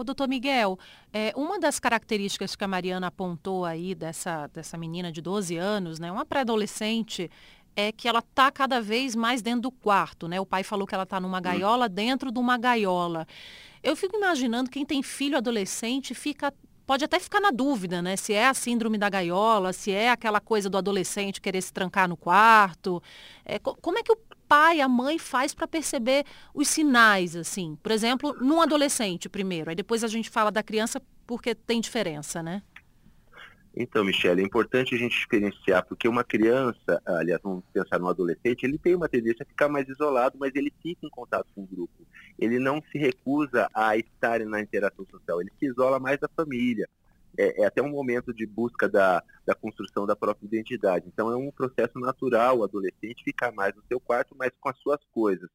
Ô, 0.00 0.02
doutor 0.02 0.26
Miguel, 0.26 0.78
é, 1.12 1.30
uma 1.36 1.60
das 1.60 1.78
características 1.78 2.56
que 2.56 2.64
a 2.64 2.66
Mariana 2.66 3.08
apontou 3.08 3.66
aí 3.66 3.94
dessa, 3.94 4.46
dessa 4.46 4.78
menina 4.78 5.12
de 5.12 5.20
12 5.20 5.58
anos, 5.58 5.98
né, 5.98 6.10
uma 6.10 6.24
pré-adolescente, 6.24 7.30
é 7.76 7.92
que 7.92 8.08
ela 8.08 8.20
está 8.20 8.50
cada 8.50 8.80
vez 8.80 9.14
mais 9.14 9.42
dentro 9.42 9.60
do 9.60 9.70
quarto, 9.70 10.26
né? 10.26 10.40
O 10.40 10.46
pai 10.46 10.64
falou 10.64 10.86
que 10.86 10.94
ela 10.94 11.02
está 11.02 11.20
numa 11.20 11.38
gaiola 11.38 11.86
dentro 11.86 12.32
de 12.32 12.38
uma 12.38 12.56
gaiola. 12.56 13.26
Eu 13.82 13.94
fico 13.94 14.16
imaginando 14.16 14.70
quem 14.70 14.86
tem 14.86 15.02
filho 15.02 15.36
adolescente 15.36 16.14
fica 16.14 16.50
pode 16.86 17.04
até 17.04 17.20
ficar 17.20 17.40
na 17.40 17.50
dúvida, 17.50 18.00
né? 18.00 18.16
Se 18.16 18.32
é 18.32 18.48
a 18.48 18.54
síndrome 18.54 18.96
da 18.96 19.10
gaiola, 19.10 19.72
se 19.72 19.92
é 19.92 20.10
aquela 20.10 20.40
coisa 20.40 20.70
do 20.70 20.78
adolescente 20.78 21.42
querer 21.42 21.60
se 21.60 21.72
trancar 21.72 22.08
no 22.08 22.16
quarto. 22.16 23.02
É, 23.44 23.58
como 23.58 23.98
é 23.98 24.02
que 24.02 24.10
o 24.10 24.18
pai, 24.50 24.80
a 24.80 24.88
mãe 24.88 25.16
faz 25.16 25.54
para 25.54 25.68
perceber 25.68 26.24
os 26.52 26.66
sinais, 26.66 27.36
assim? 27.36 27.78
Por 27.80 27.92
exemplo, 27.92 28.34
num 28.40 28.60
adolescente 28.60 29.28
primeiro, 29.28 29.70
aí 29.70 29.76
depois 29.76 30.02
a 30.02 30.08
gente 30.08 30.28
fala 30.28 30.50
da 30.50 30.60
criança 30.60 31.00
porque 31.24 31.54
tem 31.54 31.80
diferença, 31.80 32.42
né? 32.42 32.60
Então, 33.76 34.04
Michele, 34.04 34.42
é 34.42 34.44
importante 34.44 34.92
a 34.92 34.98
gente 34.98 35.16
diferenciar, 35.16 35.86
porque 35.86 36.08
uma 36.08 36.24
criança, 36.24 37.00
aliás, 37.06 37.40
vamos 37.40 37.62
pensar 37.72 38.00
no 38.00 38.08
adolescente, 38.08 38.64
ele 38.64 38.76
tem 38.76 38.96
uma 38.96 39.08
tendência 39.08 39.44
a 39.44 39.46
ficar 39.46 39.68
mais 39.68 39.88
isolado, 39.88 40.36
mas 40.36 40.52
ele 40.56 40.72
fica 40.82 41.06
em 41.06 41.10
contato 41.10 41.46
com 41.54 41.62
o 41.62 41.66
grupo. 41.68 42.04
Ele 42.36 42.58
não 42.58 42.82
se 42.90 42.98
recusa 42.98 43.68
a 43.72 43.96
estar 43.96 44.40
na 44.40 44.60
interação 44.60 45.06
social, 45.08 45.40
ele 45.40 45.52
se 45.60 45.66
isola 45.66 46.00
mais 46.00 46.18
da 46.18 46.28
família. 46.28 46.88
É, 47.38 47.62
é 47.62 47.66
até 47.66 47.82
um 47.82 47.90
momento 47.90 48.32
de 48.32 48.46
busca 48.46 48.88
da, 48.88 49.22
da 49.46 49.54
construção 49.54 50.06
da 50.06 50.16
própria 50.16 50.46
identidade. 50.46 51.06
Então, 51.06 51.30
é 51.30 51.36
um 51.36 51.50
processo 51.50 51.98
natural 51.98 52.58
o 52.58 52.64
adolescente 52.64 53.24
ficar 53.24 53.52
mais 53.52 53.74
no 53.74 53.82
seu 53.88 54.00
quarto, 54.00 54.34
mas 54.36 54.50
com 54.60 54.68
as 54.68 54.78
suas 54.78 55.00
coisas. 55.12 55.48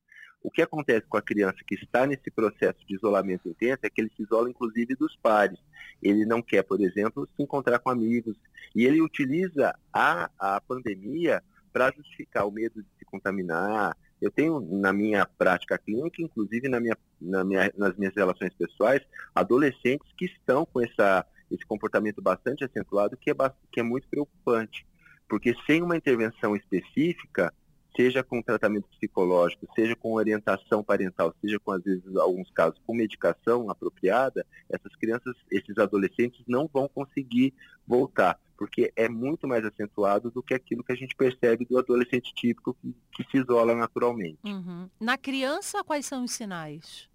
O 0.46 0.52
que 0.52 0.62
acontece 0.62 1.08
com 1.08 1.18
a 1.18 1.24
criança 1.24 1.58
que 1.66 1.74
está 1.74 2.06
nesse 2.06 2.30
processo 2.30 2.78
de 2.86 2.94
isolamento 2.96 3.50
intenso 3.50 3.80
é 3.82 3.90
que 3.90 4.00
ele 4.00 4.12
se 4.16 4.22
isola 4.22 4.48
inclusive 4.48 4.94
dos 4.94 5.16
pares. 5.16 5.58
Ele 6.04 6.24
não 6.24 6.40
quer, 6.40 6.62
por 6.62 6.80
exemplo, 6.80 7.28
se 7.36 7.42
encontrar 7.42 7.80
com 7.80 7.90
amigos. 7.90 8.38
E 8.76 8.86
ele 8.86 9.02
utiliza 9.02 9.74
a, 9.92 10.30
a 10.38 10.62
pandemia 10.62 11.42
para 11.74 11.92
justificar 11.92 12.46
o 12.46 12.52
medo 12.52 12.84
de 12.84 12.90
se 13.00 13.04
contaminar. 13.06 13.98
Eu 14.22 14.30
tenho 14.30 14.60
na 14.62 14.94
minha 14.94 15.26
prática 15.26 15.80
clínica, 15.80 16.22
inclusive 16.22 16.70
na 16.70 16.80
minha, 16.80 16.98
na 17.20 17.44
minha, 17.44 17.74
nas 17.76 17.98
minhas 17.98 18.14
relações 18.16 18.54
pessoais, 18.54 19.02
adolescentes 19.34 20.08
que 20.16 20.26
estão 20.26 20.64
com 20.64 20.80
essa, 20.80 21.26
esse 21.52 21.66
comportamento 21.66 22.22
bastante 22.22 22.64
acentuado, 22.64 23.18
que 23.18 23.32
é, 23.32 23.36
que 23.72 23.80
é 23.80 23.84
muito 23.84 24.08
preocupante. 24.08 24.86
Porque 25.28 25.56
sem 25.66 25.82
uma 25.82 25.98
intervenção 25.98 26.56
específica, 26.56 27.54
seja 27.96 28.24
com 28.24 28.42
tratamento 28.42 28.88
psicológico, 28.90 29.68
seja 29.74 29.96
com 29.96 30.14
orientação 30.14 30.84
parental, 30.84 31.34
seja 31.42 31.60
com, 31.60 31.72
às 31.72 31.84
vezes, 31.84 32.16
alguns 32.16 32.52
casos, 32.52 32.80
com 32.86 32.94
medicação 32.94 33.70
apropriada, 33.70 34.46
essas 34.70 34.96
crianças, 34.96 35.36
esses 35.50 35.78
adolescentes 35.78 36.44
não 36.48 36.70
vão 36.72 36.88
conseguir 36.88 37.54
voltar, 37.88 38.40
porque 38.58 38.92
é 38.96 39.08
muito 39.08 39.48
mais 39.48 39.64
acentuado 39.66 40.30
do 40.30 40.44
que 40.44 40.54
aquilo 40.54 40.84
que 40.84 40.92
a 40.92 40.96
gente 40.96 41.16
percebe 41.16 41.66
do 41.66 41.78
adolescente 41.78 42.34
típico 42.34 42.74
que, 42.76 42.94
que 43.12 43.32
se 43.32 43.38
isola 43.38 43.74
naturalmente. 43.74 44.40
Uhum. 44.44 44.90
Na 45.00 45.18
criança, 45.18 45.84
quais 45.84 46.06
são 46.06 46.24
os 46.24 46.32
sinais? 46.32 47.10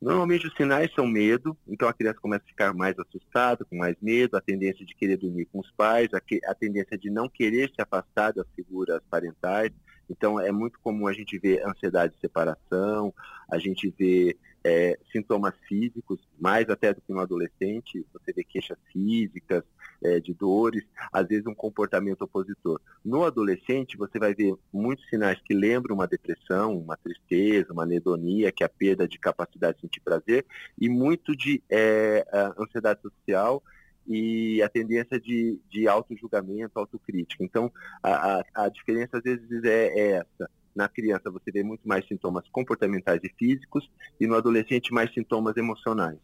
Normalmente 0.00 0.46
os 0.46 0.54
sinais 0.54 0.92
são 0.94 1.06
medo, 1.06 1.56
então 1.66 1.88
a 1.88 1.92
criança 1.92 2.20
começa 2.20 2.44
a 2.44 2.48
ficar 2.48 2.74
mais 2.74 2.98
assustada, 2.98 3.64
com 3.64 3.76
mais 3.76 3.96
medo, 4.00 4.36
a 4.36 4.40
tendência 4.40 4.84
de 4.84 4.94
querer 4.94 5.16
dormir 5.16 5.46
com 5.46 5.58
os 5.58 5.70
pais, 5.70 6.12
a, 6.12 6.20
que, 6.20 6.38
a 6.44 6.54
tendência 6.54 6.98
de 6.98 7.08
não 7.08 7.28
querer 7.28 7.70
se 7.70 7.80
afastar 7.80 8.32
das 8.32 8.46
figuras 8.54 9.00
parentais. 9.10 9.72
Então 10.08 10.38
é 10.38 10.52
muito 10.52 10.78
comum 10.80 11.06
a 11.06 11.12
gente 11.12 11.38
ver 11.38 11.66
ansiedade 11.66 12.14
de 12.14 12.20
separação, 12.20 13.12
a 13.50 13.58
gente 13.58 13.92
vê 13.98 14.36
é, 14.66 14.98
sintomas 15.12 15.54
físicos, 15.68 16.18
mais 16.40 16.68
até 16.68 16.92
do 16.92 17.00
que 17.00 17.12
no 17.12 17.20
adolescente, 17.20 18.04
você 18.12 18.32
vê 18.32 18.42
queixas 18.42 18.76
físicas, 18.92 19.62
é, 20.02 20.18
de 20.18 20.34
dores, 20.34 20.84
às 21.12 21.26
vezes 21.28 21.46
um 21.46 21.54
comportamento 21.54 22.22
opositor. 22.22 22.80
No 23.04 23.24
adolescente, 23.24 23.96
você 23.96 24.18
vai 24.18 24.34
ver 24.34 24.54
muitos 24.72 25.08
sinais 25.08 25.40
que 25.40 25.54
lembram 25.54 25.94
uma 25.94 26.08
depressão, 26.08 26.76
uma 26.76 26.96
tristeza, 26.96 27.72
uma 27.72 27.84
anedonia, 27.84 28.50
que 28.50 28.64
é 28.64 28.66
a 28.66 28.68
perda 28.68 29.06
de 29.06 29.20
capacidade 29.20 29.76
de 29.76 29.82
sentir 29.82 30.00
prazer, 30.00 30.44
e 30.78 30.88
muito 30.88 31.36
de 31.36 31.62
é, 31.70 32.26
ansiedade 32.58 33.00
social 33.02 33.62
e 34.08 34.60
a 34.62 34.68
tendência 34.68 35.18
de, 35.20 35.60
de 35.70 35.86
auto-julgamento, 35.86 36.78
autocrítica. 36.78 37.44
Então, 37.44 37.72
a, 38.02 38.38
a, 38.38 38.44
a 38.64 38.68
diferença 38.68 39.18
às 39.18 39.22
vezes 39.22 39.64
é, 39.64 39.86
é 39.98 40.10
essa 40.18 40.50
na 40.76 40.88
criança 40.88 41.30
você 41.30 41.50
vê 41.50 41.62
muito 41.62 41.88
mais 41.88 42.06
sintomas 42.06 42.46
comportamentais 42.50 43.20
e 43.24 43.28
físicos 43.30 43.90
e 44.20 44.26
no 44.26 44.36
adolescente 44.36 44.92
mais 44.92 45.12
sintomas 45.12 45.56
emocionais. 45.56 46.18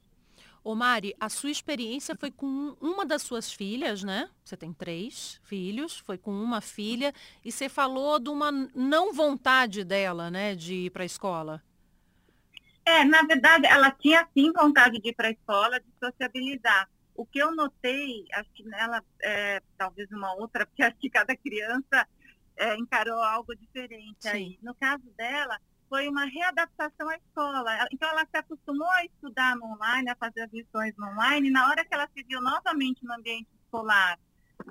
Ô 0.65 0.77
Mari, 0.77 1.13
a 1.19 1.29
sua 1.29 1.51
experiência 1.51 2.15
foi 2.15 2.31
com 2.31 2.77
uma 2.81 3.05
das 3.05 3.23
suas 3.23 3.53
filhas, 3.53 4.05
né? 4.05 4.31
Você 4.45 4.57
tem 4.57 4.73
três 4.73 5.41
filhos, 5.43 5.99
foi 5.99 6.17
com 6.17 6.31
uma 6.31 6.61
filha 6.61 7.13
e 7.45 7.51
você 7.51 7.69
falou 7.69 8.21
de 8.21 8.31
uma 8.31 8.53
não 8.73 9.13
vontade 9.13 9.83
dela, 9.83 10.31
né, 10.31 10.55
de 10.55 10.87
ir 10.87 10.91
para 10.91 11.03
a 11.03 11.07
escola. 11.07 11.61
É, 12.85 13.05
na 13.05 13.23
verdade, 13.23 13.67
ela 13.67 13.91
tinha 13.91 14.27
sim 14.35 14.53
vontade 14.53 15.01
de 15.01 15.09
ir 15.09 15.15
para 15.15 15.29
a 15.29 15.33
escola, 15.33 15.81
de 15.81 15.87
sociabilizar. 15.99 16.89
O 17.15 17.27
que 17.27 17.41
eu 17.41 17.55
notei, 17.55 18.25
acho 18.35 18.51
que 18.55 18.65
nela, 18.65 19.03
é, 19.21 19.61
talvez 19.77 20.11
uma 20.13 20.33
outra, 20.35 20.65
porque 20.65 20.83
acho 20.83 20.97
que 20.99 21.11
cada 21.11 21.37
criança 21.37 22.07
é, 22.57 22.77
encarou 22.77 23.21
algo 23.23 23.55
diferente 23.55 24.17
Sim. 24.21 24.29
aí. 24.29 24.59
No 24.63 24.75
caso 24.75 25.05
dela, 25.17 25.59
foi 25.89 26.09
uma 26.09 26.25
readaptação 26.25 27.09
à 27.09 27.17
escola. 27.17 27.87
Então, 27.93 28.09
ela 28.09 28.25
se 28.25 28.37
acostumou 28.37 28.89
a 28.91 29.05
estudar 29.05 29.55
no 29.57 29.67
online, 29.67 30.09
a 30.11 30.17
fazer 30.17 30.43
as 30.43 30.53
lições 30.53 30.95
no 30.97 31.07
online, 31.09 31.49
e 31.49 31.51
na 31.51 31.69
hora 31.69 31.85
que 31.85 31.95
ela 31.95 32.09
se 32.15 32.23
viu 32.23 32.41
novamente 32.41 33.05
no 33.05 33.13
ambiente 33.13 33.49
escolar, 33.63 34.19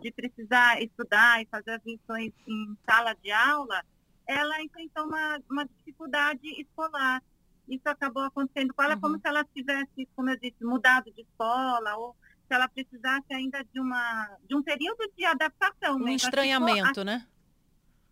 de 0.01 0.11
precisar 0.11 0.81
estudar 0.81 1.41
e 1.41 1.45
fazer 1.45 1.71
as 1.71 1.85
lições 1.85 2.33
em 2.47 2.77
sala 2.89 3.13
de 3.13 3.31
aula, 3.31 3.83
ela 4.25 4.61
enfrentou 4.63 5.05
uma, 5.05 5.39
uma 5.50 5.65
dificuldade 5.65 6.47
escolar. 6.59 7.21
Isso 7.67 7.88
acabou 7.88 8.23
acontecendo 8.23 8.73
com 8.73 8.81
ela 8.81 8.95
uhum. 8.95 9.01
como 9.01 9.15
se 9.19 9.27
ela 9.27 9.43
tivesse, 9.43 10.07
como 10.15 10.29
eu 10.29 10.39
disse, 10.39 10.63
mudado 10.63 11.11
de 11.11 11.21
escola, 11.21 11.95
ou 11.97 12.15
se 12.47 12.55
ela 12.55 12.67
precisasse 12.67 13.33
ainda 13.33 13.63
de, 13.63 13.79
uma, 13.79 14.38
de 14.47 14.55
um 14.55 14.63
período 14.63 15.09
de 15.15 15.23
adaptação. 15.25 15.97
Um 15.97 16.09
estranhamento, 16.09 17.03
né? 17.03 17.27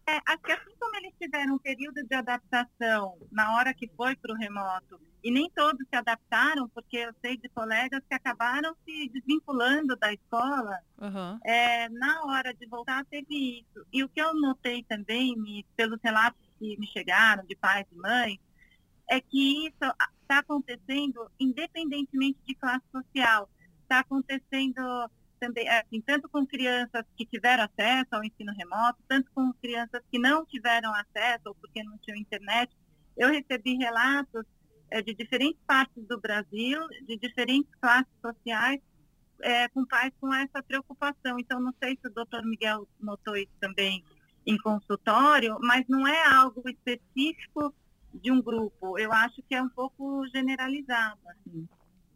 É, 0.10 0.20
acho 0.26 0.42
que 0.42 0.52
assim 0.52 0.76
como 0.80 0.96
eles 0.96 1.14
tiveram 1.22 1.54
um 1.54 1.60
período 1.60 2.04
de 2.04 2.16
adaptação 2.16 3.16
na 3.32 3.56
hora 3.56 3.74
que 3.76 3.88
foi 3.96 4.16
para 4.16 4.34
o 4.34 4.36
remoto, 4.36 5.00
e 5.24 5.30
nem 5.30 5.50
todos 5.52 5.86
se 5.88 5.96
adaptaram, 5.96 6.68
porque 6.70 6.98
eu 6.98 7.14
sei 7.22 7.38
de 7.38 7.48
colegas 7.50 8.02
que 8.08 8.16
acabaram 8.16 8.76
se 8.86 9.10
desvinculando 9.10 9.96
da 9.98 10.12
escola, 10.12 10.80
uhum. 11.00 11.40
é, 11.46 11.90
na 11.90 12.24
hora 12.26 12.54
de 12.54 12.66
voltar 12.66 13.06
teve 13.06 13.60
isso. 13.60 13.86
E 13.94 14.04
o 14.04 14.10
que 14.10 14.20
eu 14.20 14.34
notei 14.34 14.84
também, 14.84 15.36
me, 15.38 15.64
pelos 15.76 16.00
relatos 16.02 16.42
que 16.58 16.76
me 16.78 16.88
chegaram 16.88 17.46
de 17.46 17.56
pais 17.56 17.86
e 17.92 17.96
mães, 17.96 18.40
é 19.10 19.22
que 19.22 19.68
isso 19.68 19.94
está 20.22 20.40
acontecendo 20.40 21.30
independentemente 21.40 22.40
de 22.48 22.56
classe 22.56 22.86
social. 22.92 23.50
Está 23.84 24.00
acontecendo 24.00 25.10
também, 25.40 25.68
é, 25.68 25.82
assim, 25.82 26.02
tanto 26.02 26.30
com 26.30 26.46
crianças 26.46 27.04
que 27.16 27.26
tiveram 27.26 27.64
acesso 27.64 28.08
ao 28.12 28.24
ensino 28.24 28.54
remoto, 28.54 29.00
tanto 29.08 29.32
com 29.34 29.52
crianças 29.54 30.02
que 30.12 30.20
não 30.20 30.46
tiveram 30.46 30.94
acesso 30.94 31.44
ou 31.46 31.56
porque 31.56 31.84
não 31.84 31.98
tinham 32.00 32.18
internet. 32.18 32.76
Eu 33.18 33.30
recebi 33.30 33.76
relatos 33.76 34.46
é, 34.92 35.02
de 35.02 35.14
diferentes 35.14 35.62
partes 35.66 36.06
do 36.08 36.20
Brasil, 36.20 36.80
de 37.06 37.18
diferentes 37.18 37.72
classes 37.82 38.14
sociais, 38.22 38.80
é, 39.42 39.68
com 39.70 39.86
pais 39.86 40.12
com 40.20 40.34
essa 40.34 40.62
preocupação. 40.64 41.40
Então, 41.40 41.60
não 41.60 41.74
sei 41.82 41.98
se 42.02 42.08
o 42.08 42.14
doutor 42.14 42.44
Miguel 42.46 42.88
notou 43.00 43.36
isso 43.36 43.54
também 43.60 44.04
em 44.46 44.58
consultório, 44.58 45.58
mas 45.62 45.86
não 45.88 46.08
é 46.08 46.28
algo 46.34 46.64
específico 46.68 47.74
de 48.14 48.32
um 48.32 48.42
grupo. 48.42 48.98
Eu 48.98 49.14
acho 49.14 49.42
que 49.44 49.56
é 49.56 49.62
um 49.62 49.70
pouco 49.70 50.26
generalizado. 50.28 51.20
Assim. 51.28 51.68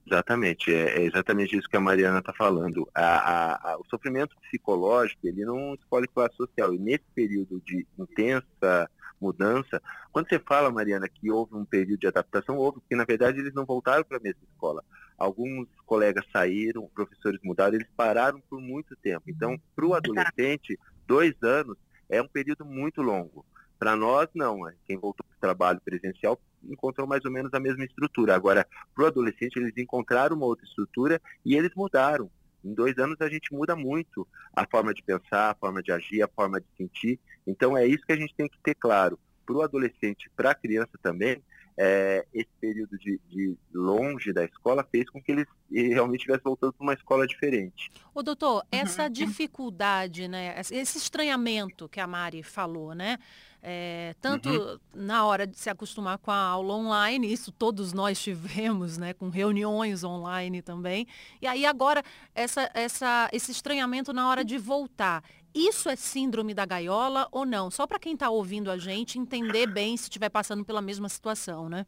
Exatamente, 0.05 0.73
é, 0.73 0.97
é, 0.97 1.05
exatamente 1.05 1.57
isso 1.57 1.69
que 1.69 1.77
a 1.77 1.81
Mariana 1.81 2.19
está 2.19 2.33
falando. 2.33 2.87
A, 2.93 3.01
a, 3.01 3.71
a, 3.71 3.77
o 3.77 3.85
sofrimento 3.89 4.35
psicológico, 4.41 5.25
ele 5.25 5.45
não 5.45 5.73
escolhe 5.75 6.07
classe 6.07 6.35
social. 6.35 6.73
E 6.73 6.77
nesse 6.77 7.05
período 7.15 7.61
de 7.65 7.87
intensa 7.97 8.89
mudança, 9.19 9.81
quando 10.11 10.27
você 10.27 10.37
fala, 10.37 10.69
Mariana, 10.69 11.07
que 11.07 11.31
houve 11.31 11.55
um 11.55 11.63
período 11.63 12.01
de 12.01 12.07
adaptação, 12.07 12.57
houve, 12.57 12.81
porque 12.81 12.95
na 12.95 13.05
verdade 13.05 13.39
eles 13.39 13.53
não 13.53 13.65
voltaram 13.65 14.03
para 14.03 14.17
a 14.17 14.21
mesma 14.21 14.41
escola. 14.51 14.83
Alguns 15.17 15.69
colegas 15.85 16.25
saíram, 16.33 16.89
professores 16.93 17.39
mudaram, 17.41 17.75
eles 17.75 17.87
pararam 17.95 18.41
por 18.49 18.59
muito 18.59 18.97
tempo. 18.97 19.23
Então, 19.27 19.57
para 19.73 19.85
o 19.85 19.93
adolescente, 19.93 20.77
dois 21.07 21.33
anos 21.41 21.77
é 22.09 22.21
um 22.21 22.27
período 22.27 22.65
muito 22.65 23.01
longo. 23.01 23.45
Para 23.79 23.95
nós, 23.95 24.27
não. 24.33 24.67
É, 24.67 24.73
quem 24.85 24.97
voltou 24.97 25.25
para 25.25 25.37
o 25.37 25.39
trabalho 25.39 25.81
presencial 25.81 26.37
encontrou 26.69 27.07
mais 27.07 27.23
ou 27.25 27.31
menos 27.31 27.53
a 27.53 27.59
mesma 27.59 27.83
estrutura. 27.83 28.35
Agora, 28.35 28.67
para 28.95 29.03
o 29.03 29.07
adolescente, 29.07 29.57
eles 29.57 29.73
encontraram 29.77 30.35
uma 30.35 30.45
outra 30.45 30.65
estrutura 30.65 31.21
e 31.45 31.55
eles 31.55 31.71
mudaram. 31.75 32.29
Em 32.63 32.73
dois 32.73 32.97
anos 32.97 33.17
a 33.19 33.27
gente 33.27 33.53
muda 33.53 33.75
muito 33.75 34.25
a 34.55 34.65
forma 34.65 34.93
de 34.93 35.03
pensar, 35.03 35.51
a 35.51 35.55
forma 35.55 35.83
de 35.83 35.91
agir, 35.91 36.23
a 36.23 36.27
forma 36.27 36.61
de 36.61 36.67
sentir. 36.77 37.19
Então 37.45 37.77
é 37.77 37.85
isso 37.85 38.05
que 38.05 38.13
a 38.13 38.17
gente 38.17 38.33
tem 38.35 38.47
que 38.47 38.57
ter 38.63 38.75
claro. 38.75 39.19
Para 39.45 39.55
o 39.55 39.61
adolescente, 39.61 40.31
para 40.35 40.51
a 40.51 40.55
criança 40.55 40.97
também, 41.01 41.43
é, 41.77 42.25
esse 42.33 42.49
período 42.59 42.97
de, 42.97 43.19
de, 43.29 43.57
longe 43.73 44.31
da 44.31 44.43
escola 44.45 44.87
fez 44.91 45.09
com 45.09 45.21
que 45.21 45.31
eles 45.31 45.47
realmente 45.71 46.19
estivessem 46.19 46.43
voltando 46.43 46.73
para 46.73 46.83
uma 46.83 46.93
escola 46.93 47.25
diferente. 47.25 47.91
Ô 48.13 48.21
doutor, 48.21 48.57
uhum. 48.57 48.61
essa 48.71 49.09
dificuldade, 49.09 50.27
né, 50.27 50.55
esse 50.59 50.97
estranhamento 50.97 51.89
que 51.89 51.99
a 51.99 52.05
Mari 52.05 52.43
falou, 52.43 52.93
né, 52.93 53.17
é, 53.65 54.13
tanto 54.19 54.49
uhum. 54.49 54.79
na 54.93 55.25
hora 55.25 55.47
de 55.47 55.57
se 55.57 55.69
acostumar 55.69 56.17
com 56.17 56.29
a 56.29 56.35
aula 56.35 56.73
online, 56.75 57.31
isso 57.31 57.51
todos 57.51 57.93
nós 57.93 58.21
tivemos, 58.21 58.97
né, 58.97 59.13
com 59.13 59.29
reuniões 59.29 60.03
online 60.03 60.61
também. 60.61 61.07
E 61.41 61.47
aí 61.47 61.65
agora 61.65 62.03
essa, 62.35 62.69
essa, 62.73 63.29
esse 63.31 63.51
estranhamento 63.51 64.11
na 64.13 64.29
hora 64.29 64.43
de 64.43 64.57
voltar. 64.57 65.23
Isso 65.53 65.87
é 65.87 65.95
síndrome 65.95 66.53
da 66.53 66.65
gaiola 66.65 67.27
ou 67.31 67.45
não? 67.45 67.69
Só 67.69 67.85
para 67.85 67.99
quem 67.99 68.13
está 68.13 68.29
ouvindo 68.29 68.71
a 68.71 68.77
gente 68.77 69.19
entender 69.19 69.67
bem 69.67 69.95
se 69.95 70.03
estiver 70.03 70.29
passando 70.29 70.65
pela 70.65 70.81
mesma 70.81 71.07
situação, 71.07 71.69
né? 71.69 71.85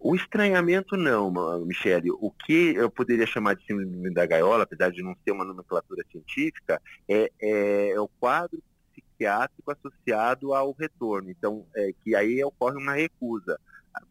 O 0.00 0.14
estranhamento 0.14 0.96
não, 0.96 1.30
Michele. 1.64 2.10
O 2.10 2.30
que 2.30 2.74
eu 2.74 2.90
poderia 2.90 3.26
chamar 3.26 3.54
de 3.54 3.64
síndrome 3.64 4.12
da 4.12 4.26
gaiola, 4.26 4.64
apesar 4.64 4.90
de 4.90 5.02
não 5.02 5.16
ser 5.24 5.32
uma 5.32 5.44
nomenclatura 5.44 6.04
científica, 6.10 6.80
é, 7.08 7.30
é, 7.40 7.90
é 7.90 8.00
o 8.00 8.08
quadro 8.20 8.62
psiquiátrico 8.92 9.70
associado 9.70 10.52
ao 10.52 10.72
retorno. 10.72 11.30
Então, 11.30 11.66
é, 11.74 11.90
que 12.02 12.14
aí 12.14 12.42
ocorre 12.44 12.76
uma 12.76 12.92
recusa. 12.92 13.58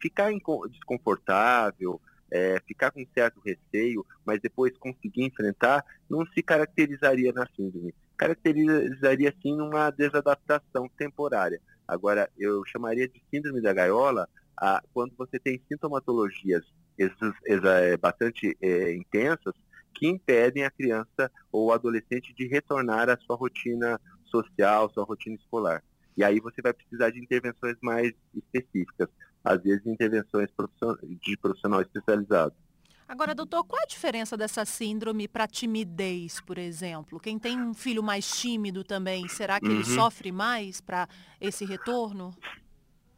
Ficar 0.00 0.32
desconfortável, 0.70 2.00
é, 2.30 2.60
ficar 2.66 2.90
com 2.90 3.06
certo 3.14 3.40
receio, 3.44 4.04
mas 4.24 4.40
depois 4.40 4.76
conseguir 4.78 5.24
enfrentar, 5.24 5.84
não 6.10 6.26
se 6.26 6.42
caracterizaria 6.42 7.32
na 7.32 7.46
síndrome. 7.54 7.94
Caracterizaria 8.16 9.34
sim 9.42 9.56
numa 9.56 9.90
desadaptação 9.90 10.88
temporária. 10.96 11.60
Agora, 11.86 12.30
eu 12.38 12.64
chamaria 12.66 13.08
de 13.08 13.22
síndrome 13.30 13.60
da 13.60 13.72
gaiola 13.72 14.28
a, 14.56 14.82
quando 14.92 15.14
você 15.16 15.38
tem 15.38 15.60
sintomatologias 15.68 16.64
é, 16.98 17.96
bastante 17.96 18.56
é, 18.60 18.94
intensas 18.94 19.54
que 19.94 20.06
impedem 20.06 20.64
a 20.64 20.70
criança 20.70 21.30
ou 21.52 21.66
o 21.66 21.72
adolescente 21.72 22.34
de 22.34 22.46
retornar 22.46 23.08
à 23.08 23.16
sua 23.18 23.36
rotina 23.36 24.00
social, 24.24 24.90
sua 24.90 25.04
rotina 25.04 25.36
escolar. 25.36 25.82
E 26.16 26.24
aí 26.24 26.40
você 26.40 26.62
vai 26.62 26.72
precisar 26.72 27.10
de 27.10 27.20
intervenções 27.20 27.76
mais 27.82 28.12
específicas, 28.34 29.08
às 29.42 29.62
vezes 29.62 29.86
intervenções 29.86 30.48
de 31.20 31.36
profissional 31.36 31.82
especializado. 31.82 32.54
Agora, 33.06 33.34
doutor, 33.34 33.64
qual 33.64 33.82
a 33.82 33.86
diferença 33.86 34.36
dessa 34.36 34.64
síndrome 34.64 35.28
para 35.28 35.46
timidez, 35.46 36.40
por 36.40 36.56
exemplo? 36.56 37.20
Quem 37.20 37.38
tem 37.38 37.60
um 37.60 37.74
filho 37.74 38.02
mais 38.02 38.26
tímido 38.40 38.82
também, 38.82 39.28
será 39.28 39.60
que 39.60 39.66
uhum. 39.66 39.74
ele 39.74 39.84
sofre 39.84 40.32
mais 40.32 40.80
para 40.80 41.06
esse 41.40 41.64
retorno? 41.64 42.34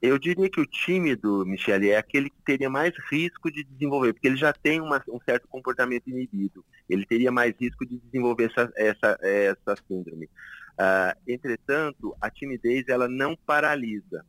Eu 0.02 0.18
diria 0.18 0.50
que 0.50 0.60
o 0.60 0.66
tímido, 0.66 1.44
Michele, 1.46 1.90
é 1.90 1.96
aquele 1.96 2.28
que 2.28 2.42
teria 2.44 2.68
mais 2.68 2.92
risco 3.10 3.50
de 3.50 3.64
desenvolver, 3.64 4.12
porque 4.12 4.26
ele 4.26 4.36
já 4.36 4.52
tem 4.52 4.80
uma, 4.80 5.02
um 5.08 5.18
certo 5.20 5.48
comportamento 5.48 6.08
inibido. 6.08 6.64
Ele 6.88 7.06
teria 7.06 7.32
mais 7.32 7.54
risco 7.58 7.86
de 7.86 7.98
desenvolver 7.98 8.50
essa, 8.50 8.70
essa, 8.76 9.18
essa 9.22 9.76
síndrome. 9.88 10.26
Uh, 10.26 11.18
entretanto, 11.26 12.14
a 12.20 12.30
timidez 12.30 12.84
ela 12.88 13.08
não 13.08 13.34
paralisa. 13.34 14.24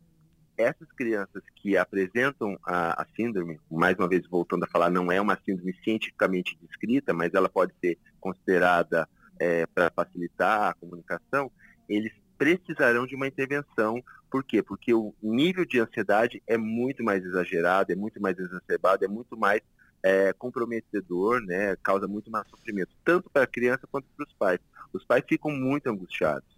Essas 0.57 0.91
crianças 0.93 1.43
que 1.55 1.77
apresentam 1.77 2.57
a, 2.65 3.01
a, 3.01 3.05
síndrome, 3.15 3.59
mais 3.69 3.95
uma 3.97 4.07
vez 4.07 4.25
voltando 4.27 4.63
a 4.63 4.67
falar, 4.67 4.89
não 4.89 5.11
é 5.11 5.21
uma 5.21 5.37
síndrome 5.45 5.75
cientificamente 5.83 6.57
descrita, 6.59 7.13
mas 7.13 7.33
ela 7.33 7.47
pode 7.47 7.73
ser 7.79 7.97
considerada 8.19 9.07
é, 9.39 9.67
para 9.67 9.91
facilitar 9.91 10.69
a 10.69 10.73
comunicação, 10.73 11.51
eles 11.87 12.11
precisarão 12.37 13.05
de 13.05 13.15
uma 13.15 13.27
intervenção. 13.27 14.03
Por 14.29 14.43
quê? 14.43 14.61
Porque 14.61 14.93
o 14.93 15.13
nível 15.21 15.65
de 15.65 15.79
ansiedade 15.79 16.41
é 16.47 16.57
muito 16.57 17.03
mais 17.03 17.23
exagerado, 17.23 17.91
é 17.91 17.95
muito 17.95 18.21
mais 18.21 18.37
exacerbado, 18.37 19.05
é 19.05 19.07
muito 19.07 19.37
mais 19.37 19.61
é, 20.03 20.33
comprometedor, 20.33 21.41
né? 21.41 21.75
causa 21.83 22.07
muito 22.07 22.29
mais 22.29 22.47
sofrimento, 22.49 22.95
tanto 23.03 23.29
para 23.29 23.43
a 23.43 23.47
criança 23.47 23.87
quanto 23.89 24.07
para 24.15 24.25
os 24.25 24.33
pais. 24.33 24.59
Os 24.93 25.03
pais 25.05 25.23
ficam 25.27 25.51
muito 25.51 25.87
angustiados. 25.87 26.57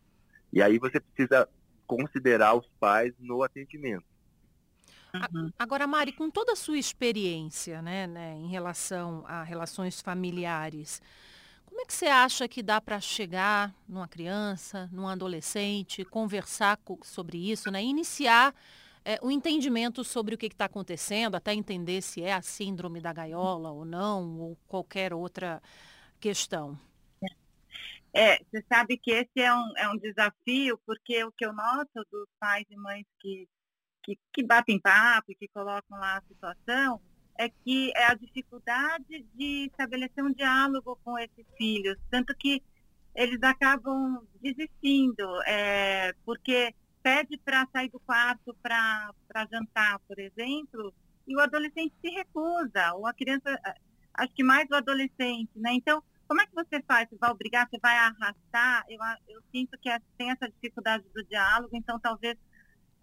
E 0.51 0.61
aí 0.61 0.79
você 0.79 0.99
precisa 0.99 1.47
considerar 1.89 2.53
os 2.53 2.67
pais 2.79 3.15
no 3.17 3.41
atendimento. 3.41 4.05
Uhum. 5.11 5.51
Agora, 5.57 5.87
Mari, 5.87 6.11
com 6.11 6.29
toda 6.29 6.53
a 6.53 6.55
sua 6.55 6.77
experiência 6.77 7.81
né, 7.81 8.05
né, 8.05 8.35
em 8.35 8.47
relação 8.47 9.23
a 9.27 9.41
relações 9.41 9.99
familiares, 9.99 11.01
como 11.65 11.81
é 11.81 11.85
que 11.85 11.93
você 11.93 12.05
acha 12.05 12.47
que 12.47 12.61
dá 12.61 12.79
para 12.79 13.01
chegar 13.01 13.73
numa 13.87 14.07
criança, 14.07 14.87
num 14.91 15.07
adolescente, 15.07 16.05
conversar 16.05 16.79
sobre 17.01 17.51
isso, 17.51 17.71
né, 17.71 17.83
iniciar 17.83 18.53
é, 19.03 19.17
o 19.23 19.31
entendimento 19.31 20.03
sobre 20.03 20.35
o 20.35 20.37
que 20.37 20.45
está 20.45 20.65
acontecendo, 20.65 21.33
até 21.33 21.55
entender 21.55 22.03
se 22.03 22.21
é 22.21 22.33
a 22.33 22.41
síndrome 22.43 23.01
da 23.01 23.11
gaiola 23.11 23.71
ou 23.71 23.83
não, 23.83 24.39
ou 24.39 24.57
qualquer 24.67 25.11
outra 25.11 25.59
questão? 26.19 26.77
É, 28.13 28.37
você 28.43 28.63
sabe 28.67 28.97
que 28.97 29.11
esse 29.11 29.39
é 29.39 29.53
um, 29.53 29.73
é 29.77 29.89
um 29.89 29.97
desafio, 29.97 30.79
porque 30.85 31.23
o 31.23 31.31
que 31.31 31.45
eu 31.45 31.53
noto 31.53 32.05
dos 32.11 32.27
pais 32.39 32.65
e 32.69 32.75
mães 32.75 33.05
que, 33.19 33.47
que, 34.03 34.17
que 34.33 34.43
batem 34.43 34.79
papo 34.79 35.31
e 35.31 35.35
que 35.35 35.47
colocam 35.49 35.99
lá 35.99 36.17
a 36.17 36.21
situação, 36.21 36.99
é 37.37 37.49
que 37.49 37.91
é 37.95 38.05
a 38.05 38.15
dificuldade 38.15 39.25
de 39.33 39.67
estabelecer 39.67 40.23
um 40.23 40.33
diálogo 40.33 40.99
com 41.03 41.17
esses 41.17 41.45
filhos, 41.57 41.97
tanto 42.09 42.35
que 42.35 42.61
eles 43.15 43.41
acabam 43.43 44.21
desistindo, 44.41 45.23
é, 45.43 46.13
porque 46.25 46.73
pede 47.01 47.37
para 47.37 47.67
sair 47.71 47.89
do 47.89 47.99
quarto 47.99 48.55
para 48.61 49.13
jantar, 49.51 49.99
por 49.99 50.19
exemplo, 50.19 50.93
e 51.27 51.35
o 51.35 51.39
adolescente 51.39 51.93
se 52.01 52.09
recusa, 52.09 52.93
ou 52.95 53.05
a 53.07 53.13
criança, 53.13 53.57
acho 54.13 54.33
que 54.33 54.43
mais 54.43 54.67
o 54.69 54.75
adolescente, 54.75 55.51
né? 55.55 55.73
Então, 55.73 56.03
como 56.29 56.41
é 56.41 56.45
que 56.45 56.53
você 56.53 56.79
faz? 56.83 57.09
Você 57.09 57.17
vai 57.17 57.31
obrigar, 57.31 57.67
você 57.67 57.79
vai 57.79 57.97
arrastar? 57.97 58.85
Eu, 58.87 58.99
eu 59.27 59.41
sinto 59.51 59.75
que 59.79 59.89
é, 59.89 59.99
tem 60.15 60.29
essa 60.29 60.47
dificuldade 60.47 61.03
do 61.11 61.23
diálogo, 61.23 61.75
então 61.75 61.99
talvez 61.99 62.37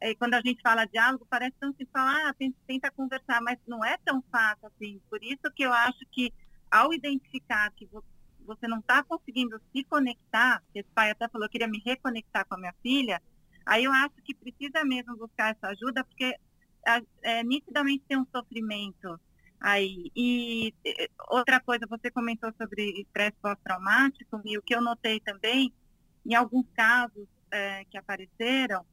é, 0.01 0.15
quando 0.15 0.35
a 0.35 0.41
gente 0.41 0.63
fala 0.63 0.85
diálogo, 0.85 1.27
parece 1.29 1.57
tão 1.59 1.75
se 1.75 1.85
falar, 1.87 2.29
ah, 2.29 2.35
tenta, 2.69 2.89
conversar, 2.93 3.43
mas 3.43 3.59
não 3.67 3.85
é 3.85 3.99
tão 4.05 4.23
fácil 4.31 4.69
assim. 4.69 5.01
Por 5.11 5.25
isso 5.25 5.43
que 5.57 5.65
eu 5.65 5.73
acho 5.73 5.99
que 6.13 6.33
ao 6.71 6.95
identificar 6.95 7.69
que 7.73 7.89
você 8.47 8.69
não 8.69 8.79
está 8.79 9.03
conseguindo 9.03 9.61
se 9.73 9.83
conectar, 9.83 10.63
esse 10.73 10.89
pai 10.95 11.11
até 11.11 11.29
falou 11.29 11.49
que 11.49 11.53
queria 11.53 11.67
me 11.67 11.83
reconectar 11.85 12.47
com 12.47 12.55
a 12.55 12.59
minha 12.59 12.75
filha, 12.81 13.21
aí 13.67 13.83
eu 13.83 13.93
acho 13.93 14.15
que 14.23 14.37
precisa 14.37 14.85
mesmo 14.85 15.17
buscar 15.17 15.51
essa 15.51 15.67
ajuda, 15.67 16.05
porque 16.05 16.33
é 17.23 17.43
nitidamente 17.43 18.05
tem 18.07 18.17
um 18.17 18.27
sofrimento 18.33 19.19
aí. 19.61 20.11
E 20.15 20.75
outra 21.29 21.61
coisa, 21.61 21.87
você 21.89 22.11
comentou 22.11 22.53
sobre 22.57 23.01
estresse 23.01 23.37
pós-traumático, 23.41 24.41
e 24.45 24.59
o 24.59 24.63
que 24.63 24.75
eu 24.75 24.81
notei 24.81 25.21
também, 25.21 25.73
em 26.25 26.35
alguns 26.35 26.67
casos 26.75 27.27
é, 27.51 27.85
que 27.87 27.97
apareceram, 27.97 28.85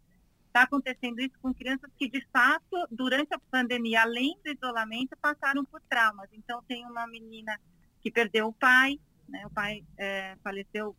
está 0.47 0.63
acontecendo 0.63 1.19
isso 1.19 1.33
com 1.41 1.53
crianças 1.53 1.89
que, 1.97 2.07
de 2.07 2.23
fato, 2.31 2.87
durante 2.91 3.33
a 3.33 3.39
pandemia, 3.51 4.03
além 4.03 4.37
do 4.43 4.51
isolamento, 4.51 5.17
passaram 5.19 5.65
por 5.65 5.81
traumas. 5.89 6.29
Então, 6.31 6.61
tem 6.67 6.85
uma 6.85 7.07
menina 7.07 7.59
que 8.01 8.11
perdeu 8.11 8.47
o 8.47 8.53
pai, 8.53 8.99
né, 9.27 9.45
o 9.45 9.49
pai 9.49 9.83
é, 9.97 10.35
faleceu 10.43 10.95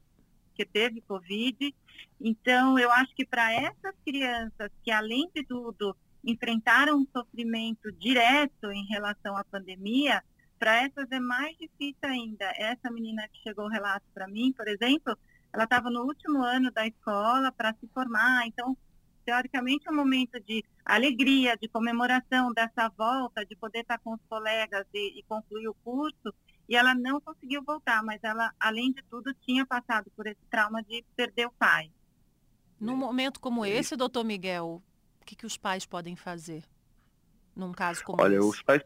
que 0.55 0.65
teve 0.65 1.01
Covid. 1.03 1.75
Então, 2.21 2.79
eu 2.79 2.91
acho 2.91 3.15
que 3.15 3.25
para 3.25 3.53
essas 3.53 3.95
crianças 4.05 4.71
que, 4.83 4.91
além 4.91 5.31
de 5.35 5.45
tudo, 5.45 5.97
enfrentaram 6.27 6.99
um 6.99 7.07
sofrimento 7.13 7.93
direto 7.93 8.71
em 8.73 8.85
relação 8.87 9.37
à 9.37 9.45
pandemia, 9.45 10.23
para 10.59 10.83
essas 10.83 11.11
é 11.11 11.21
mais 11.21 11.57
difícil 11.59 11.99
ainda. 12.03 12.47
Essa 12.57 12.91
menina 12.91 13.29
que 13.29 13.43
chegou 13.43 13.67
o 13.67 13.71
relato 13.71 14.07
para 14.15 14.27
mim, 14.27 14.53
por 14.53 14.67
exemplo, 14.67 15.17
ela 15.53 15.65
estava 15.65 15.91
no 15.91 16.03
último 16.03 16.43
ano 16.43 16.71
da 16.71 16.87
escola 16.87 17.53
para 17.53 17.75
se 17.75 17.87
formar, 17.89 18.47
então, 18.47 18.77
teoricamente, 19.25 19.87
é 19.87 19.91
um 19.91 19.95
momento 19.95 20.41
de 20.41 20.65
alegria, 20.85 21.57
de 21.57 21.69
comemoração 21.69 22.53
dessa 22.53 22.89
volta, 22.89 23.45
de 23.45 23.55
poder 23.57 23.81
estar 23.81 23.99
com 23.99 24.15
os 24.15 24.21
colegas 24.29 24.87
e, 24.93 25.19
e 25.19 25.23
concluir 25.25 25.69
o 25.69 25.75
curso, 25.85 26.35
e 26.69 26.77
ela 26.77 26.95
não 26.95 27.21
conseguiu 27.21 27.63
voltar, 27.63 28.03
mas 28.03 28.19
ela, 28.23 28.53
além 28.59 28.93
de 28.93 29.03
tudo, 29.11 29.35
tinha 29.35 29.67
passado 29.67 30.11
por 30.17 30.27
esse 30.27 30.41
trauma 30.51 30.83
de 30.83 31.05
perder 31.15 31.47
o 31.47 31.53
pai. 31.53 31.91
Num 32.81 32.97
momento 32.97 33.39
como 33.39 33.65
esse, 33.65 33.97
doutor 33.97 34.25
Miguel, 34.25 34.83
o 35.25 35.27
que, 35.27 35.35
que 35.35 35.47
os 35.47 35.57
pais 35.57 35.87
podem 35.87 36.15
fazer 36.15 36.63
num 37.57 37.73
caso 37.73 38.05
como 38.05 38.23
Olha, 38.23 38.37
esse? 38.37 38.47
Os 38.47 38.63
pais, 38.63 38.83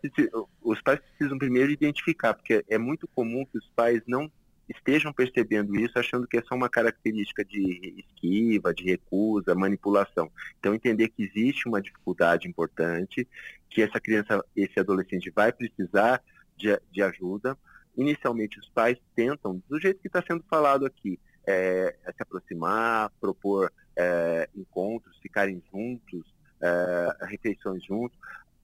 os 0.63 0.81
pais 0.83 1.01
precisam 1.01 1.37
primeiro 1.37 1.73
identificar, 1.73 2.33
porque 2.33 2.65
é 2.69 2.79
muito 2.79 3.09
comum 3.09 3.45
que 3.45 3.59
os 3.59 3.69
pais 3.75 4.03
não 4.07 4.31
estejam 4.69 5.13
percebendo 5.13 5.75
isso, 5.75 5.99
achando 5.99 6.29
que 6.29 6.37
é 6.37 6.43
só 6.43 6.55
uma 6.55 6.69
característica 6.69 7.45
de 7.45 8.05
esquiva, 8.07 8.73
de 8.73 8.85
recusa, 8.85 9.55
manipulação. 9.55 10.31
Então, 10.61 10.75
entender 10.75 11.09
que 11.09 11.25
existe 11.25 11.67
uma 11.67 11.81
dificuldade 11.81 12.47
importante, 12.47 13.27
que 13.69 13.83
essa 13.83 13.99
criança, 13.99 14.45
esse 14.55 14.79
adolescente 14.79 15.33
vai 15.35 15.51
precisar 15.51 16.23
de, 16.57 16.79
de 16.93 17.03
ajuda. 17.03 17.59
Inicialmente, 17.97 18.61
os 18.61 18.69
pais 18.69 18.97
tentam, 19.17 19.61
do 19.69 19.81
jeito 19.81 20.01
que 20.01 20.07
está 20.07 20.23
sendo 20.23 20.45
falado 20.49 20.87
aqui, 20.87 21.19
é, 21.47 21.97
se 22.15 22.23
aproximar, 22.23 23.11
propor 23.19 23.73
é, 23.99 24.49
encontros, 24.57 25.19
ficarem 25.21 25.63
juntos, 25.73 26.25
é, 26.61 27.27
refeições 27.27 27.85
juntos. 27.85 28.17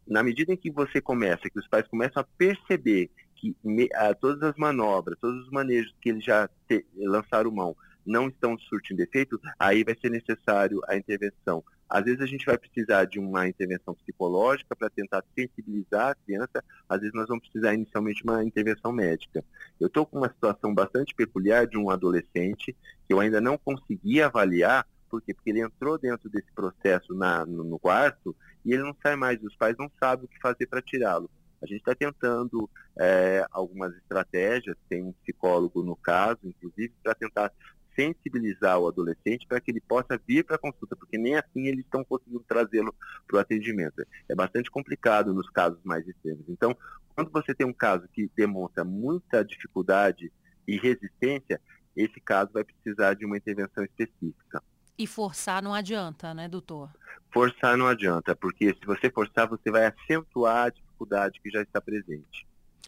Na 0.06 0.22
medida 0.22 0.52
em 0.52 0.56
que 0.56 0.70
você 0.70 1.00
começa, 1.00 1.50
que 1.50 1.58
os 1.58 1.66
pais 1.66 1.88
começam 1.88 2.22
a 2.22 2.26
perceber 2.38 3.10
que 3.34 3.56
me, 3.64 3.88
a, 3.94 4.14
todas 4.14 4.42
as 4.42 4.56
manobras, 4.56 5.18
todos 5.20 5.44
os 5.44 5.50
manejos 5.50 5.94
que 6.00 6.10
eles 6.10 6.24
já 6.24 6.48
te, 6.68 6.86
lançaram 6.96 7.50
mão 7.50 7.76
não 8.06 8.28
estão 8.28 8.58
surtindo 8.58 9.00
efeito, 9.00 9.40
aí 9.58 9.82
vai 9.82 9.96
ser 9.98 10.10
necessário 10.10 10.80
a 10.86 10.96
intervenção. 10.96 11.64
Às 11.88 12.04
vezes 12.04 12.20
a 12.20 12.26
gente 12.26 12.44
vai 12.44 12.58
precisar 12.58 13.04
de 13.04 13.18
uma 13.18 13.48
intervenção 13.48 13.94
psicológica 13.94 14.74
para 14.74 14.90
tentar 14.90 15.24
sensibilizar 15.34 16.10
a 16.10 16.14
criança, 16.14 16.62
às 16.88 17.00
vezes 17.00 17.14
nós 17.14 17.28
vamos 17.28 17.44
precisar 17.44 17.74
inicialmente 17.74 18.22
de 18.22 18.28
uma 18.28 18.44
intervenção 18.44 18.92
médica. 18.92 19.44
Eu 19.80 19.86
estou 19.86 20.04
com 20.04 20.18
uma 20.18 20.28
situação 20.28 20.74
bastante 20.74 21.14
peculiar 21.14 21.66
de 21.66 21.78
um 21.78 21.90
adolescente 21.90 22.76
que 23.06 23.12
eu 23.12 23.20
ainda 23.20 23.40
não 23.40 23.56
consegui 23.56 24.20
avaliar 24.20 24.86
por 25.14 25.22
quê? 25.22 25.32
Porque 25.32 25.50
ele 25.50 25.60
entrou 25.60 25.96
dentro 25.96 26.28
desse 26.28 26.50
processo 26.52 27.14
na, 27.14 27.46
no, 27.46 27.62
no 27.62 27.78
quarto 27.78 28.34
e 28.64 28.72
ele 28.72 28.82
não 28.82 28.96
sai 29.00 29.14
mais, 29.14 29.40
os 29.44 29.54
pais 29.54 29.76
não 29.78 29.88
sabem 30.00 30.24
o 30.24 30.28
que 30.28 30.40
fazer 30.40 30.66
para 30.66 30.82
tirá-lo. 30.82 31.30
A 31.62 31.66
gente 31.66 31.78
está 31.78 31.94
tentando 31.94 32.68
é, 32.98 33.46
algumas 33.52 33.94
estratégias, 33.96 34.76
tem 34.88 35.04
um 35.04 35.12
psicólogo 35.12 35.84
no 35.84 35.94
caso, 35.94 36.40
inclusive, 36.42 36.92
para 37.00 37.14
tentar 37.14 37.52
sensibilizar 37.94 38.76
o 38.80 38.88
adolescente 38.88 39.46
para 39.46 39.60
que 39.60 39.70
ele 39.70 39.80
possa 39.80 40.20
vir 40.26 40.44
para 40.44 40.56
a 40.56 40.58
consulta, 40.58 40.96
porque 40.96 41.16
nem 41.16 41.36
assim 41.36 41.68
eles 41.68 41.84
estão 41.84 42.04
conseguindo 42.04 42.44
trazê-lo 42.46 42.92
para 43.24 43.36
o 43.36 43.38
atendimento. 43.38 44.04
É 44.28 44.34
bastante 44.34 44.68
complicado 44.68 45.32
nos 45.32 45.48
casos 45.48 45.78
mais 45.84 46.06
extremos. 46.08 46.44
Então, 46.48 46.76
quando 47.14 47.30
você 47.30 47.54
tem 47.54 47.64
um 47.64 47.72
caso 47.72 48.08
que 48.12 48.28
demonstra 48.36 48.82
muita 48.82 49.44
dificuldade 49.44 50.32
e 50.66 50.76
resistência, 50.76 51.60
esse 51.96 52.20
caso 52.20 52.50
vai 52.52 52.64
precisar 52.64 53.14
de 53.14 53.24
uma 53.24 53.36
intervenção 53.36 53.84
específica. 53.84 54.60
E 54.96 55.06
forçar 55.06 55.62
não 55.62 55.74
adianta, 55.74 56.32
né, 56.32 56.48
doutor? 56.48 56.90
Forçar 57.32 57.76
não 57.76 57.86
adianta, 57.86 58.36
porque 58.36 58.74
se 58.74 58.86
você 58.86 59.10
forçar, 59.10 59.48
você 59.48 59.70
vai 59.70 59.86
acentuar 59.86 60.66
a 60.66 60.70
dificuldade 60.70 61.40
que 61.40 61.50
já 61.50 61.62
está 61.62 61.80
presente. 61.80 62.46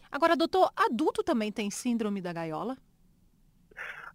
Agora, 0.09 0.35
doutor, 0.35 0.71
adulto 0.75 1.21
também 1.21 1.51
tem 1.51 1.69
síndrome 1.69 2.21
da 2.21 2.31
gaiola? 2.31 2.77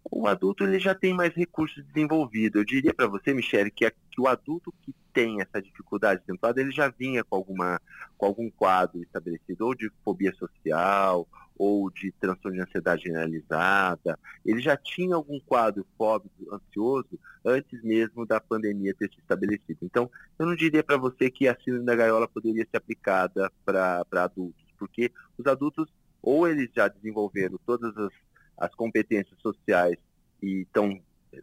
O 0.03 0.27
adulto 0.27 0.63
ele 0.63 0.79
já 0.79 0.93
tem 0.93 1.13
mais 1.13 1.33
recursos 1.33 1.83
desenvolvidos. 1.85 2.59
Eu 2.59 2.65
diria 2.65 2.93
para 2.93 3.07
você, 3.07 3.33
Michele, 3.33 3.71
que, 3.71 3.89
que, 3.89 4.19
o 4.19 4.27
adulto 4.27 4.73
que 4.81 4.93
tem 5.13 5.39
essa 5.39 5.61
dificuldade 5.61 6.21
acentuada, 6.21 6.59
ele 6.59 6.71
já 6.71 6.89
vinha 6.89 7.23
com, 7.23 7.35
alguma, 7.35 7.79
com 8.17 8.25
algum 8.25 8.49
quadro 8.49 9.01
estabelecido, 9.01 9.65
ou 9.65 9.75
de 9.75 9.89
fobia 10.03 10.33
social, 10.33 11.27
ou 11.57 11.89
de 11.91 12.11
transtorno 12.13 12.57
de 12.57 12.63
ansiedade 12.63 13.03
generalizada. 13.03 14.19
Ele 14.45 14.61
já 14.61 14.75
tinha 14.75 15.15
algum 15.15 15.39
quadro 15.39 15.85
fóbico, 15.97 16.53
ansioso, 16.53 17.19
antes 17.45 17.81
mesmo 17.83 18.25
da 18.25 18.39
pandemia 18.39 18.95
ter 18.95 19.09
se 19.09 19.19
estabelecido. 19.19 19.79
Então, 19.81 20.09
eu 20.39 20.45
não 20.45 20.55
diria 20.55 20.83
para 20.83 20.97
você 20.97 21.29
que 21.29 21.47
a 21.47 21.57
síndrome 21.63 21.85
da 21.85 21.95
gaiola 21.95 22.27
poderia 22.27 22.65
ser 22.69 22.77
aplicada 22.77 23.51
para 23.65 24.03
adultos, 24.13 24.65
porque 24.77 25.11
os 25.37 25.45
adultos, 25.45 25.87
ou 26.21 26.47
eles 26.47 26.69
já 26.75 26.87
desenvolveram 26.87 27.59
todas 27.65 27.95
as 27.97 28.11
as 28.57 28.73
competências 28.75 29.39
sociais 29.41 29.97
e 30.41 30.61
estão 30.61 30.99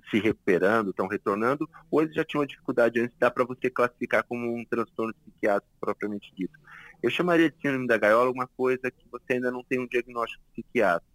se 0.09 0.21
recuperando, 0.21 0.91
estão 0.91 1.09
retornando, 1.09 1.69
ou 1.91 2.01
eles 2.01 2.15
já 2.15 2.25
tinham 2.25 2.41
uma 2.41 2.47
dificuldade 2.47 3.01
antes, 3.01 3.17
dá 3.19 3.29
para 3.31 3.45
você 3.45 3.69
classificar 3.69 4.23
como 4.23 4.55
um 4.55 4.65
transtorno 4.65 5.13
psiquiátrico 5.15 5.75
propriamente 5.81 6.33
dito. 6.37 6.57
Eu 7.03 7.11
chamaria 7.11 7.51
de 7.51 7.57
síndrome 7.61 7.87
da 7.87 7.97
gaiola 7.97 8.31
uma 8.31 8.47
coisa 8.47 8.91
que 8.91 9.09
você 9.11 9.35
ainda 9.35 9.51
não 9.51 9.65
tem 9.65 9.81
um 9.81 9.87
diagnóstico 9.87 10.43
psiquiátrico. 10.53 11.09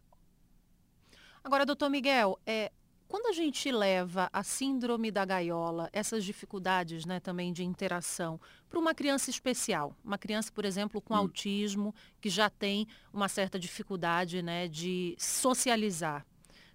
Agora, 1.43 1.65
doutor 1.65 1.89
Miguel, 1.89 2.39
é, 2.45 2.71
quando 3.07 3.27
a 3.27 3.31
gente 3.31 3.71
leva 3.71 4.29
a 4.33 4.43
síndrome 4.43 5.11
da 5.11 5.23
gaiola, 5.23 5.89
essas 5.93 6.25
dificuldades 6.25 7.05
né, 7.05 7.19
também 7.19 7.53
de 7.53 7.63
interação, 7.63 8.39
para 8.67 8.79
uma 8.79 8.95
criança 8.95 9.29
especial, 9.29 9.95
uma 10.03 10.17
criança, 10.17 10.51
por 10.51 10.65
exemplo, 10.65 10.99
com 10.99 11.13
hum. 11.13 11.17
autismo, 11.17 11.93
que 12.19 12.29
já 12.29 12.49
tem 12.49 12.87
uma 13.13 13.27
certa 13.27 13.59
dificuldade 13.59 14.41
né, 14.41 14.67
de 14.67 15.15
socializar, 15.19 16.25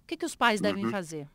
o 0.03 0.07
que, 0.07 0.17
que 0.17 0.25
os 0.25 0.35
pais 0.35 0.61
devem 0.61 0.85
uhum. 0.85 0.91
fazer? 0.91 1.27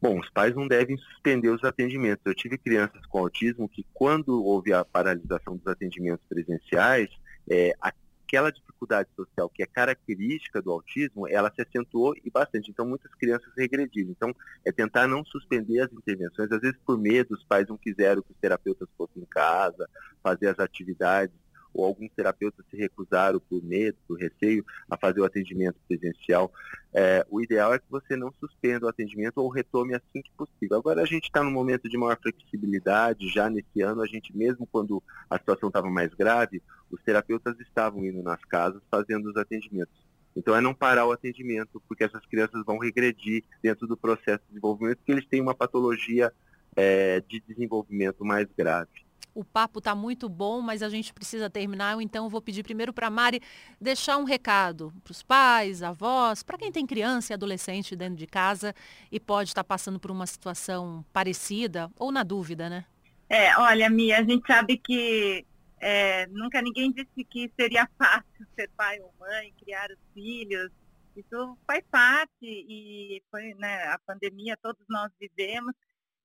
Bom, 0.00 0.18
os 0.18 0.28
pais 0.30 0.54
não 0.54 0.68
devem 0.68 0.96
suspender 0.96 1.48
os 1.48 1.64
atendimentos. 1.64 2.24
Eu 2.24 2.34
tive 2.34 2.58
crianças 2.58 3.04
com 3.06 3.18
autismo 3.18 3.68
que, 3.68 3.84
quando 3.92 4.44
houve 4.44 4.72
a 4.72 4.84
paralisação 4.84 5.56
dos 5.56 5.66
atendimentos 5.66 6.24
presenciais, 6.28 7.08
é, 7.48 7.74
aquela 7.80 8.50
dificuldade 8.50 9.08
social 9.16 9.48
que 9.48 9.62
é 9.62 9.66
característica 9.66 10.62
do 10.62 10.70
autismo, 10.70 11.26
ela 11.28 11.52
se 11.54 11.62
acentuou 11.62 12.14
e 12.24 12.30
bastante. 12.30 12.70
Então, 12.70 12.86
muitas 12.86 13.12
crianças 13.14 13.52
regrediram. 13.56 14.10
Então, 14.10 14.34
é 14.64 14.70
tentar 14.70 15.08
não 15.08 15.24
suspender 15.24 15.80
as 15.80 15.92
intervenções. 15.92 16.50
Às 16.52 16.60
vezes, 16.60 16.78
por 16.86 16.98
medo, 16.98 17.34
os 17.34 17.44
pais 17.44 17.68
não 17.68 17.76
quiseram 17.76 18.22
que 18.22 18.32
os 18.32 18.38
terapeutas 18.38 18.88
fossem 18.96 19.22
em 19.22 19.26
casa, 19.26 19.88
fazer 20.22 20.48
as 20.48 20.58
atividades 20.58 21.34
ou 21.72 21.84
alguns 21.84 22.10
terapeutas 22.12 22.64
se 22.70 22.76
recusaram 22.76 23.40
por 23.40 23.62
medo, 23.62 23.96
por 24.06 24.18
receio, 24.18 24.64
a 24.90 24.96
fazer 24.96 25.20
o 25.20 25.24
atendimento 25.24 25.76
presencial. 25.86 26.52
É, 26.92 27.24
o 27.30 27.40
ideal 27.40 27.72
é 27.72 27.78
que 27.78 27.84
você 27.88 28.16
não 28.16 28.32
suspenda 28.40 28.86
o 28.86 28.88
atendimento 28.88 29.38
ou 29.38 29.48
retome 29.48 29.94
assim 29.94 30.22
que 30.22 30.30
possível. 30.36 30.76
Agora 30.76 31.02
a 31.02 31.06
gente 31.06 31.24
está 31.24 31.42
num 31.42 31.50
momento 31.50 31.88
de 31.88 31.96
maior 31.96 32.18
flexibilidade, 32.20 33.28
já 33.28 33.48
nesse 33.48 33.80
ano 33.82 34.02
a 34.02 34.06
gente, 34.06 34.36
mesmo 34.36 34.66
quando 34.66 35.02
a 35.28 35.38
situação 35.38 35.68
estava 35.68 35.88
mais 35.88 36.12
grave, 36.14 36.62
os 36.90 37.00
terapeutas 37.02 37.58
estavam 37.60 38.04
indo 38.04 38.22
nas 38.22 38.44
casas 38.44 38.82
fazendo 38.90 39.30
os 39.30 39.36
atendimentos. 39.36 40.10
Então 40.36 40.54
é 40.54 40.60
não 40.60 40.74
parar 40.74 41.06
o 41.06 41.12
atendimento, 41.12 41.82
porque 41.88 42.04
essas 42.04 42.24
crianças 42.26 42.64
vão 42.64 42.78
regredir 42.78 43.44
dentro 43.62 43.86
do 43.86 43.96
processo 43.96 44.40
de 44.44 44.48
desenvolvimento, 44.48 44.98
porque 44.98 45.12
eles 45.12 45.26
têm 45.26 45.40
uma 45.40 45.54
patologia 45.54 46.32
é, 46.76 47.20
de 47.20 47.40
desenvolvimento 47.40 48.24
mais 48.24 48.46
grave. 48.56 49.09
O 49.34 49.44
papo 49.44 49.78
está 49.78 49.94
muito 49.94 50.28
bom, 50.28 50.60
mas 50.60 50.82
a 50.82 50.88
gente 50.88 51.12
precisa 51.12 51.48
terminar, 51.48 52.00
então 52.00 52.24
eu 52.24 52.30
vou 52.30 52.40
pedir 52.40 52.62
primeiro 52.62 52.92
para 52.92 53.06
a 53.06 53.10
Mari 53.10 53.40
deixar 53.80 54.16
um 54.16 54.24
recado 54.24 54.92
para 55.04 55.12
os 55.12 55.22
pais, 55.22 55.82
avós, 55.82 56.42
para 56.42 56.58
quem 56.58 56.72
tem 56.72 56.86
criança 56.86 57.32
e 57.32 57.34
adolescente 57.34 57.94
dentro 57.94 58.16
de 58.16 58.26
casa 58.26 58.74
e 59.10 59.20
pode 59.20 59.50
estar 59.50 59.62
tá 59.62 59.68
passando 59.68 60.00
por 60.00 60.10
uma 60.10 60.26
situação 60.26 61.04
parecida 61.12 61.90
ou 61.98 62.10
na 62.10 62.22
dúvida, 62.22 62.68
né? 62.68 62.84
É, 63.28 63.56
olha, 63.58 63.88
Mia, 63.88 64.18
a 64.18 64.24
gente 64.24 64.44
sabe 64.44 64.76
que 64.76 65.46
é, 65.80 66.26
nunca 66.26 66.60
ninguém 66.60 66.92
disse 66.92 67.24
que 67.24 67.50
seria 67.58 67.88
fácil 67.96 68.46
ser 68.54 68.68
pai 68.76 69.00
ou 69.00 69.12
mãe, 69.18 69.52
criar 69.58 69.88
os 69.90 69.98
filhos. 70.12 70.70
Isso 71.16 71.58
faz 71.66 71.82
parte 71.90 72.30
e 72.42 73.22
foi 73.30 73.54
né, 73.54 73.84
a 73.84 73.98
pandemia, 74.06 74.56
todos 74.62 74.84
nós 74.88 75.10
vivemos. 75.20 75.74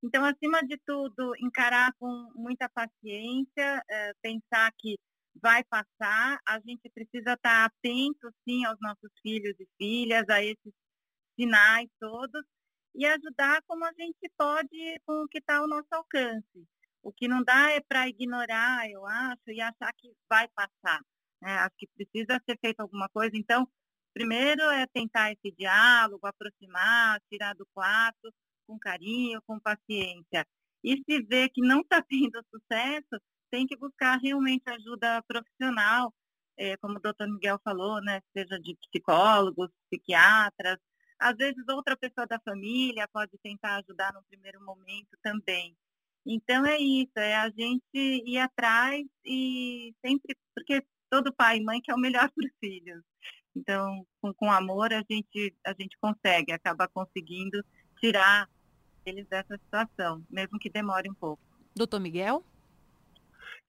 Então, 0.05 0.23
acima 0.23 0.61
de 0.61 0.77
tudo, 0.85 1.33
encarar 1.39 1.91
com 1.97 2.07
muita 2.35 2.69
paciência, 2.69 3.83
é, 3.89 4.13
pensar 4.21 4.71
que 4.77 4.99
vai 5.41 5.63
passar, 5.63 6.39
a 6.47 6.59
gente 6.59 6.87
precisa 6.93 7.33
estar 7.33 7.65
atento, 7.65 8.31
sim, 8.47 8.63
aos 8.65 8.77
nossos 8.79 9.09
filhos 9.23 9.55
e 9.59 9.67
filhas, 9.79 10.29
a 10.29 10.43
esses 10.43 10.73
sinais 11.35 11.89
todos, 11.99 12.43
e 12.93 13.03
ajudar 13.03 13.63
como 13.65 13.83
a 13.83 13.91
gente 13.93 14.31
pode 14.37 14.99
com 15.07 15.23
o 15.23 15.27
que 15.27 15.39
está 15.39 15.57
ao 15.57 15.67
nosso 15.67 15.87
alcance. 15.91 16.67
O 17.01 17.11
que 17.11 17.27
não 17.27 17.43
dá 17.43 17.71
é 17.71 17.81
para 17.81 18.07
ignorar, 18.07 18.87
eu 18.87 19.03
acho, 19.07 19.49
e 19.49 19.59
achar 19.59 19.91
que 19.97 20.13
vai 20.29 20.47
passar. 20.49 21.01
Né? 21.41 21.51
Acho 21.57 21.75
que 21.79 21.87
precisa 21.95 22.39
ser 22.47 22.59
feito 22.59 22.79
alguma 22.79 23.09
coisa. 23.09 23.35
Então, 23.35 23.67
primeiro 24.13 24.61
é 24.69 24.85
tentar 24.85 25.31
esse 25.31 25.51
diálogo, 25.57 26.27
aproximar, 26.27 27.19
tirar 27.27 27.55
do 27.55 27.65
quarto, 27.73 28.31
com 28.65 28.78
carinho, 28.80 29.41
com 29.45 29.60
paciência. 29.60 30.45
E 30.84 30.97
se 31.04 31.21
vê 31.23 31.49
que 31.49 31.62
não 31.62 31.82
está 31.82 32.01
tendo 32.08 32.43
sucesso, 32.54 33.21
tem 33.49 33.65
que 33.65 33.78
buscar 33.78 34.17
realmente 34.17 34.63
ajuda 34.67 35.23
profissional, 35.28 36.13
é, 36.58 36.78
como 36.78 36.97
o 36.97 37.01
doutor 37.01 37.28
Miguel 37.28 37.60
falou, 37.63 38.01
né, 38.01 38.21
seja 38.34 38.60
de 38.60 38.75
psicólogos, 38.75 39.69
psiquiatras, 39.89 40.78
às 41.19 41.36
vezes 41.36 41.63
outra 41.69 41.95
pessoa 41.97 42.28
da 42.28 42.39
família 42.39 43.08
pode 43.12 43.38
tentar 43.41 43.78
ajudar 43.78 44.13
no 44.13 44.23
primeiro 44.23 44.63
momento 44.63 45.10
também. 45.21 45.75
Então 46.25 46.65
é 46.65 46.78
isso, 46.78 47.12
é 47.17 47.36
a 47.36 47.49
gente 47.49 47.84
ir 47.93 48.38
atrás 48.39 49.06
e 49.23 49.93
sempre, 50.06 50.36
porque 50.56 50.84
todo 51.10 51.34
pai 51.34 51.58
e 51.58 51.63
mãe 51.63 51.82
quer 51.82 51.93
o 51.93 51.99
melhor 51.99 52.30
para 52.36 52.45
os 52.45 52.51
filhos. 52.60 53.04
Então, 53.56 54.06
com, 54.21 54.34
com 54.34 54.51
amor 54.51 54.91
a 54.91 55.04
gente, 55.10 55.56
a 55.65 55.73
gente 55.80 55.97
consegue, 55.99 56.51
acaba 56.51 56.88
conseguindo 56.89 57.63
tirar 57.99 58.49
eles 59.05 59.27
dessa 59.27 59.57
situação, 59.57 60.23
mesmo 60.29 60.59
que 60.59 60.69
demore 60.69 61.09
um 61.09 61.13
pouco. 61.13 61.41
Doutor 61.75 61.99
Miguel? 61.99 62.43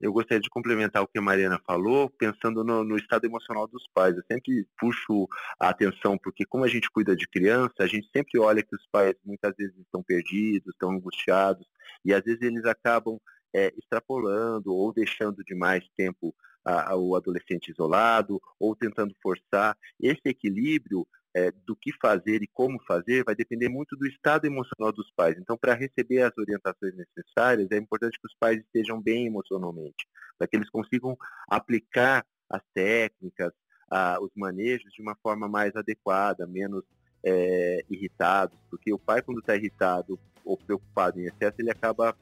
Eu 0.00 0.12
gostaria 0.12 0.40
de 0.40 0.50
complementar 0.50 1.02
o 1.02 1.06
que 1.06 1.18
a 1.18 1.22
Mariana 1.22 1.58
falou, 1.66 2.10
pensando 2.10 2.62
no, 2.62 2.84
no, 2.84 2.96
estado 2.96 3.24
emocional 3.24 3.66
dos 3.66 3.86
pais. 3.94 4.14
Eu 4.14 4.22
sempre 4.30 4.66
puxo 4.78 5.26
a 5.58 5.70
atenção, 5.70 6.18
porque 6.18 6.44
como 6.44 6.64
a 6.64 6.68
gente 6.68 6.90
cuida 6.90 7.16
de 7.16 7.26
criança, 7.26 7.74
a 7.78 7.86
gente 7.86 8.08
sempre 8.14 8.38
olha 8.38 8.62
que 8.62 8.76
os 8.76 8.86
pais 8.92 9.14
muitas 9.24 9.54
vezes 9.56 9.76
estão 9.78 10.02
perdidos, 10.02 10.74
estão 10.74 10.90
angustiados, 10.90 11.66
e 12.04 12.12
às 12.12 12.22
vezes 12.22 12.42
eles 12.42 12.64
acabam 12.66 13.18
é, 13.54 13.72
extrapolando 13.78 14.74
ou 14.74 14.92
deixando 14.92 15.42
de 15.42 15.54
mais 15.54 15.82
tempo 15.96 16.34
a, 16.62 16.92
a, 16.92 16.96
o 16.96 17.16
adolescente 17.16 17.70
isolado, 17.70 18.40
ou 18.60 18.76
tentando 18.76 19.14
forçar. 19.22 19.76
Esse 19.98 20.20
equilíbrio 20.26 21.06
é, 21.36 21.52
do 21.66 21.76
que 21.76 21.92
fazer 22.00 22.42
e 22.42 22.46
como 22.46 22.82
fazer 22.84 23.22
vai 23.22 23.34
depender 23.34 23.68
muito 23.68 23.94
do 23.94 24.06
estado 24.06 24.46
emocional 24.46 24.90
dos 24.90 25.12
pais. 25.14 25.36
Então, 25.38 25.54
para 25.54 25.74
receber 25.74 26.22
as 26.22 26.32
orientações 26.38 26.94
necessárias, 26.96 27.70
é 27.70 27.76
importante 27.76 28.18
que 28.18 28.26
os 28.26 28.34
pais 28.40 28.58
estejam 28.58 28.98
bem 29.02 29.26
emocionalmente, 29.26 30.08
para 30.38 30.48
que 30.48 30.56
eles 30.56 30.70
consigam 30.70 31.14
aplicar 31.46 32.24
as 32.48 32.62
técnicas, 32.72 33.52
a, 33.90 34.18
os 34.18 34.30
manejos 34.34 34.90
de 34.94 35.02
uma 35.02 35.14
forma 35.22 35.46
mais 35.46 35.76
adequada, 35.76 36.46
menos 36.46 36.84
é, 37.22 37.84
irritados, 37.90 38.58
porque 38.70 38.90
o 38.90 38.98
pai, 38.98 39.20
quando 39.20 39.40
está 39.40 39.54
irritado 39.54 40.18
ou 40.42 40.56
preocupado 40.56 41.20
em 41.20 41.26
excesso, 41.26 41.56
ele 41.58 41.70
acaba 41.70 42.16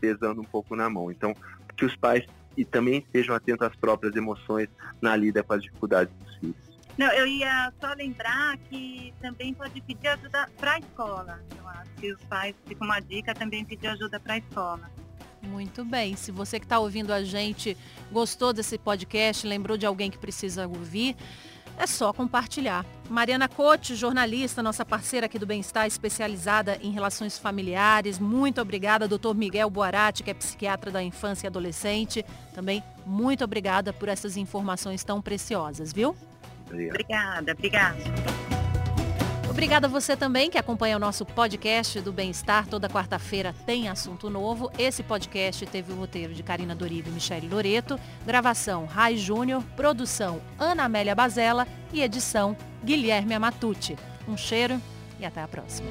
pesando 0.00 0.40
um 0.40 0.44
pouco 0.44 0.74
na 0.74 0.90
mão. 0.90 1.12
Então, 1.12 1.32
que 1.76 1.84
os 1.84 1.94
pais 1.94 2.26
e 2.56 2.64
também 2.64 2.98
estejam 2.98 3.34
atentos 3.34 3.64
às 3.64 3.76
próprias 3.76 4.16
emoções 4.16 4.68
na 5.00 5.14
lida 5.14 5.44
com 5.44 5.52
as 5.52 5.62
dificuldades 5.62 6.12
dos 6.16 6.34
filhos. 6.36 6.75
Não, 6.98 7.12
eu 7.12 7.26
ia 7.26 7.72
só 7.80 7.92
lembrar 7.92 8.56
que 8.56 9.12
também 9.20 9.52
pode 9.52 9.80
pedir 9.82 10.08
ajuda 10.08 10.48
para 10.56 10.74
a 10.74 10.78
escola. 10.78 11.40
Eu 11.58 11.68
acho 11.68 11.90
que 11.92 12.12
os 12.12 12.22
pais, 12.24 12.54
fica 12.66 12.84
uma 12.84 13.00
dica, 13.00 13.34
também 13.34 13.64
pedir 13.64 13.88
ajuda 13.88 14.18
para 14.18 14.34
a 14.34 14.38
escola. 14.38 14.90
Muito 15.42 15.84
bem. 15.84 16.16
Se 16.16 16.32
você 16.32 16.58
que 16.58 16.64
está 16.64 16.78
ouvindo 16.78 17.12
a 17.12 17.22
gente 17.22 17.76
gostou 18.10 18.52
desse 18.52 18.78
podcast, 18.78 19.46
lembrou 19.46 19.76
de 19.76 19.86
alguém 19.86 20.10
que 20.10 20.18
precisa 20.18 20.66
ouvir, 20.66 21.14
é 21.78 21.86
só 21.86 22.12
compartilhar. 22.12 22.84
Mariana 23.08 23.48
Cote, 23.48 23.94
jornalista, 23.94 24.62
nossa 24.62 24.84
parceira 24.84 25.26
aqui 25.26 25.38
do 25.38 25.46
Bem-Estar, 25.46 25.86
especializada 25.86 26.78
em 26.82 26.90
relações 26.90 27.38
familiares. 27.38 28.18
Muito 28.18 28.60
obrigada, 28.60 29.06
doutor 29.06 29.34
Miguel 29.34 29.68
Boarati, 29.68 30.22
que 30.22 30.30
é 30.30 30.34
psiquiatra 30.34 30.90
da 30.90 31.02
infância 31.02 31.46
e 31.46 31.48
adolescente. 31.48 32.24
Também 32.54 32.82
muito 33.04 33.44
obrigada 33.44 33.92
por 33.92 34.08
essas 34.08 34.36
informações 34.36 35.04
tão 35.04 35.20
preciosas, 35.20 35.92
viu? 35.92 36.16
Obrigada, 36.70 37.52
obrigada. 37.52 37.96
Obrigada 39.56 39.86
a 39.86 39.90
você 39.90 40.14
também 40.14 40.50
que 40.50 40.58
acompanha 40.58 40.96
o 40.96 41.00
nosso 41.00 41.24
podcast 41.24 41.98
do 42.02 42.12
Bem-Estar. 42.12 42.66
Toda 42.66 42.90
quarta-feira 42.90 43.54
tem 43.64 43.88
assunto 43.88 44.28
novo. 44.28 44.70
Esse 44.78 45.02
podcast 45.02 45.64
teve 45.64 45.94
o 45.94 45.96
roteiro 45.96 46.34
de 46.34 46.42
Karina 46.42 46.74
Doriva 46.74 47.08
e 47.08 47.12
Michele 47.12 47.48
Loreto, 47.48 47.98
gravação 48.26 48.84
Rai 48.84 49.16
Júnior, 49.16 49.62
produção 49.74 50.42
Ana 50.58 50.84
Amélia 50.84 51.14
Bazella 51.14 51.66
e 51.90 52.02
edição 52.02 52.54
Guilherme 52.84 53.32
Amatucci. 53.32 53.96
Um 54.28 54.36
cheiro 54.36 54.78
e 55.18 55.24
até 55.24 55.40
a 55.40 55.48
próxima. 55.48 55.88